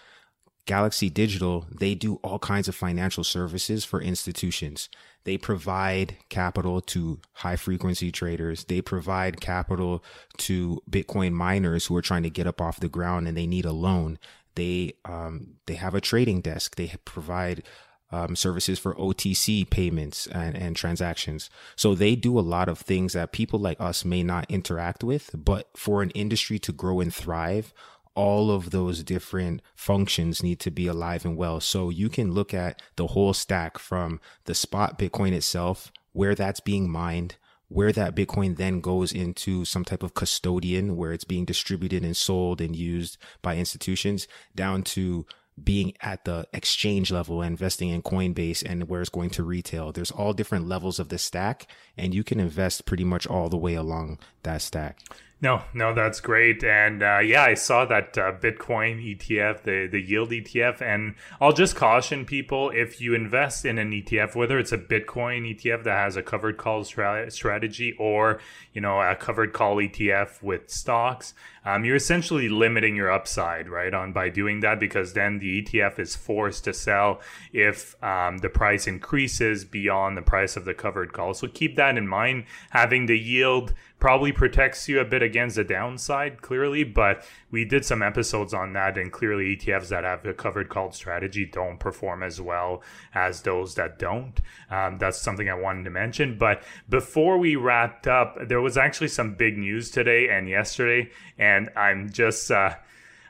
[0.68, 4.90] Galaxy Digital, they do all kinds of financial services for institutions.
[5.24, 8.64] They provide capital to high frequency traders.
[8.64, 10.05] They provide capital
[10.38, 13.64] to Bitcoin miners who are trying to get up off the ground and they need
[13.64, 14.18] a loan.
[14.57, 16.76] They um, they have a trading desk.
[16.76, 17.62] They provide
[18.11, 21.50] um, services for OTC payments and, and transactions.
[21.76, 25.30] So they do a lot of things that people like us may not interact with,
[25.34, 27.72] but for an industry to grow and thrive,
[28.14, 31.61] all of those different functions need to be alive and well.
[31.61, 36.59] So you can look at the whole stack from the spot Bitcoin itself, where that's
[36.59, 37.36] being mined,
[37.68, 42.16] where that Bitcoin then goes into some type of custodian where it's being distributed and
[42.16, 45.26] sold and used by institutions down to
[45.64, 49.92] being at the exchange level investing in Coinbase and where it's going to retail.
[49.92, 53.56] There's all different levels of the stack and you can invest pretty much all the
[53.56, 54.98] way along that stack.
[55.41, 56.64] No, no, that's great.
[56.64, 60.82] And uh, yeah, I saw that uh, Bitcoin ETF, the, the yield ETF.
[60.82, 65.55] And I'll just caution people if you invest in an ETF, whether it's a Bitcoin
[65.55, 68.41] ETF that has a covered call stra- strategy or,
[68.72, 71.34] you know, a covered call ETF with stocks,
[71.64, 73.93] um, you're essentially limiting your upside, right?
[73.95, 77.20] On by doing that, because then the ETF is forced to sell
[77.53, 81.34] if um, the price increases beyond the price of the covered call.
[81.34, 82.45] So keep that in mind.
[82.70, 87.84] Having the yield probably protects you a bit against the downside, clearly, but we did
[87.84, 92.22] some episodes on that, and clearly ETFs that have a covered call strategy don't perform
[92.22, 92.82] as well
[93.14, 94.40] as those that don't.
[94.70, 96.38] Um, that's something I wanted to mention.
[96.38, 101.70] But before we wrapped up, there was actually some big news today and yesterday, and
[101.76, 102.76] I'm just uh,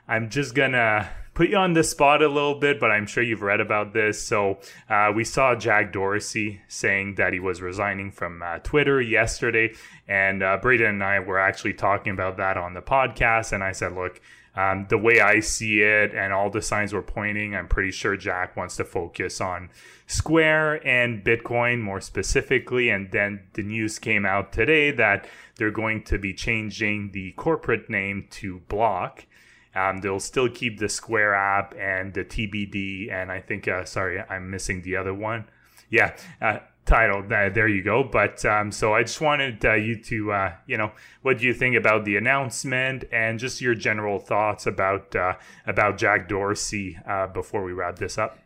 [0.07, 1.09] I'm just gonna
[1.39, 4.21] put you on the spot a little bit, but I'm sure you've read about this.
[4.21, 4.59] So
[4.89, 9.73] uh, we saw Jack Dorsey saying that he was resigning from uh, Twitter yesterday,
[10.05, 13.53] and uh, Braden and I were actually talking about that on the podcast.
[13.53, 14.19] And I said, look.
[14.55, 18.17] Um, the way I see it, and all the signs were pointing, I'm pretty sure
[18.17, 19.69] Jack wants to focus on
[20.07, 22.89] Square and Bitcoin more specifically.
[22.89, 27.89] And then the news came out today that they're going to be changing the corporate
[27.89, 29.27] name to Block.
[29.75, 34.21] Um, they'll still keep the Square app and the TBD, and I think, uh, sorry,
[34.21, 35.45] I'm missing the other one.
[35.89, 37.23] Yeah, uh, Tidal.
[37.31, 38.03] Uh, there you go.
[38.03, 40.91] But um, so I just wanted uh, you to, uh, you know,
[41.21, 45.33] what do you think about the announcement and just your general thoughts about uh,
[45.67, 46.97] about Jack Dorsey
[47.33, 48.39] before we wrap this up?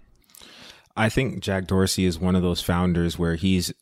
[0.96, 3.74] I think Jack Dorsey is one of those founders where he's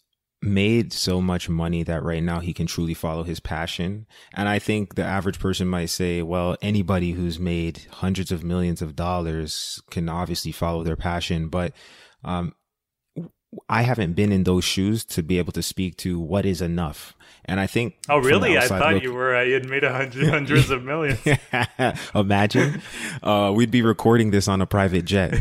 [0.41, 4.07] made so much money that right now he can truly follow his passion.
[4.33, 8.81] And I think the average person might say, well, anybody who's made hundreds of millions
[8.81, 11.49] of dollars can obviously follow their passion.
[11.49, 11.73] But,
[12.23, 12.55] um,
[13.67, 17.15] I haven't been in those shoes to be able to speak to what is enough.
[17.43, 17.95] And I think.
[18.07, 18.57] Oh, really?
[18.57, 21.19] I thought look, you were, uh, you had made a hundred, hundreds of millions.
[22.15, 22.81] Imagine.
[23.21, 25.37] Uh, we'd be recording this on a private jet.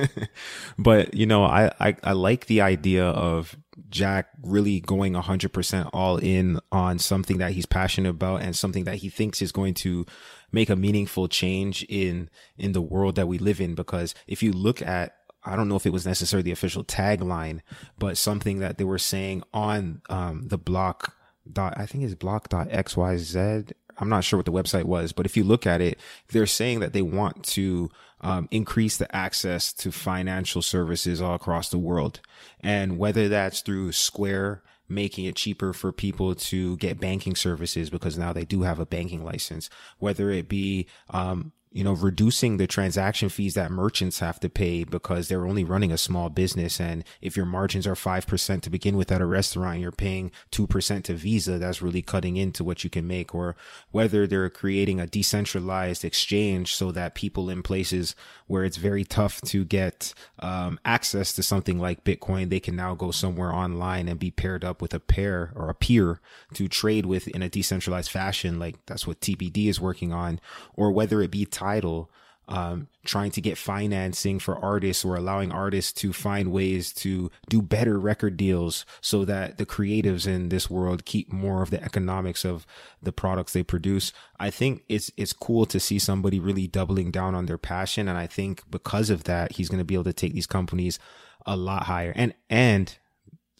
[0.78, 3.56] but, you know, I, I, I like the idea of
[3.90, 8.96] Jack really going 100% all in on something that he's passionate about and something that
[8.96, 10.06] he thinks is going to
[10.52, 14.52] make a meaningful change in in the world that we live in because if you
[14.52, 15.14] look at
[15.44, 17.60] I don't know if it was necessarily the official tagline,
[17.96, 21.14] but something that they were saying on um, the block
[21.50, 23.72] dot I think it's block dot xyz.
[23.98, 26.80] I'm not sure what the website was, but if you look at it, they're saying
[26.80, 27.90] that they want to
[28.20, 32.20] um, increase the access to financial services all across the world.
[32.60, 38.16] And whether that's through Square making it cheaper for people to get banking services because
[38.16, 39.68] now they do have a banking license,
[39.98, 44.84] whether it be um, you know, reducing the transaction fees that merchants have to pay
[44.84, 46.80] because they're only running a small business.
[46.80, 51.02] And if your margins are 5% to begin with at a restaurant, you're paying 2%
[51.04, 53.34] to Visa, that's really cutting into what you can make.
[53.34, 53.54] Or
[53.90, 58.14] whether they're creating a decentralized exchange so that people in places
[58.46, 62.94] where it's very tough to get um, access to something like Bitcoin, they can now
[62.94, 66.20] go somewhere online and be paired up with a pair or a peer
[66.54, 68.58] to trade with in a decentralized fashion.
[68.58, 70.40] Like that's what TBD is working on.
[70.74, 72.08] Or whether it be Tidal,
[72.48, 77.60] um, trying to get financing for artists or allowing artists to find ways to do
[77.60, 82.44] better record deals so that the creatives in this world keep more of the economics
[82.44, 82.66] of
[83.02, 84.12] the products they produce.
[84.40, 88.08] I think it's, it's cool to see somebody really doubling down on their passion.
[88.08, 90.98] And I think because of that, he's going to be able to take these companies
[91.44, 92.96] a lot higher and, and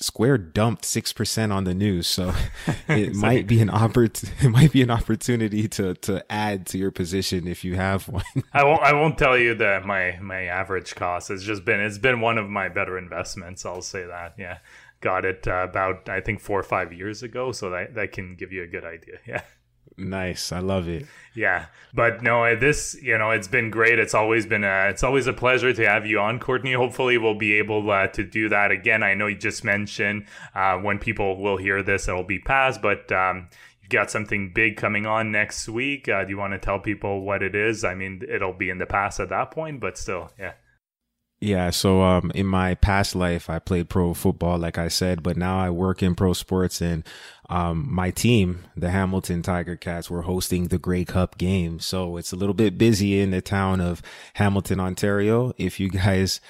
[0.01, 2.33] Square dumped six percent on the news, so
[2.89, 6.91] it might be an oppor- it might be an opportunity to to add to your
[6.91, 8.25] position if you have one.
[8.53, 11.99] I won't I won't tell you that my my average cost has just been it's
[11.99, 13.67] been one of my better investments.
[13.67, 14.35] I'll say that.
[14.39, 14.59] Yeah,
[15.01, 18.37] got it uh, about I think four or five years ago, so that that can
[18.37, 19.19] give you a good idea.
[19.27, 19.43] Yeah.
[19.99, 20.53] Nice.
[20.53, 21.07] I love it.
[21.35, 21.67] Yeah.
[21.93, 23.99] But no, this, you know, it's been great.
[23.99, 26.73] It's always been a, it's always a pleasure to have you on, Courtney.
[26.73, 29.03] Hopefully we'll be able uh, to do that again.
[29.03, 33.11] I know you just mentioned uh, when people will hear this, it'll be past, but
[33.11, 33.49] um,
[33.83, 36.09] you've got something big coming on next week.
[36.09, 37.85] Uh, do you want to tell people what it is?
[37.85, 40.53] I mean, it'll be in the past at that point, but still, yeah.
[41.41, 45.37] Yeah, so um, in my past life, I played pro football, like I said, but
[45.37, 47.05] now I work in pro sports, and
[47.49, 52.33] um, my team, the Hamilton Tiger Cats, were hosting the Grey Cup game, so it's
[52.33, 54.03] a little bit busy in the town of
[54.35, 55.53] Hamilton, Ontario.
[55.59, 56.41] If you guys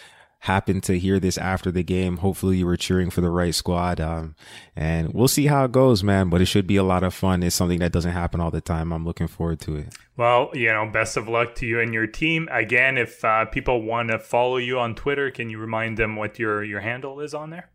[0.41, 4.01] happen to hear this after the game, hopefully you were cheering for the right squad.
[4.01, 4.37] Um,
[4.77, 6.29] and we'll see how it goes, man.
[6.29, 7.43] But it should be a lot of fun.
[7.43, 8.93] It's something that doesn't happen all the time.
[8.93, 9.95] I'm looking forward to it.
[10.17, 12.49] Well, you know, best of luck to you and your team.
[12.51, 16.39] Again, if uh, people want to follow you on Twitter, can you remind them what
[16.39, 17.71] your your handle is on there?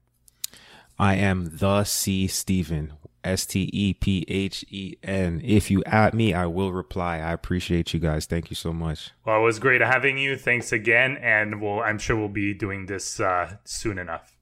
[0.98, 2.94] I am the C Stephen
[3.24, 5.42] S T E P H E N.
[5.44, 7.18] If you at me, I will reply.
[7.18, 8.26] I appreciate you guys.
[8.26, 9.12] Thank you so much.
[9.26, 10.38] Well, it was great having you.
[10.38, 14.36] Thanks again, and we'll I'm sure we'll be doing this uh, soon enough.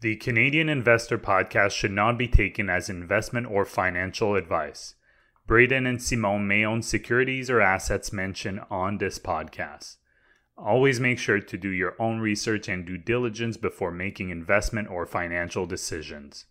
[0.00, 4.96] The Canadian Investor Podcast should not be taken as investment or financial advice.
[5.46, 9.96] Braden and Simon may own securities or assets mentioned on this podcast.
[10.56, 15.04] Always make sure to do your own research and due diligence before making investment or
[15.04, 16.46] financial decisions.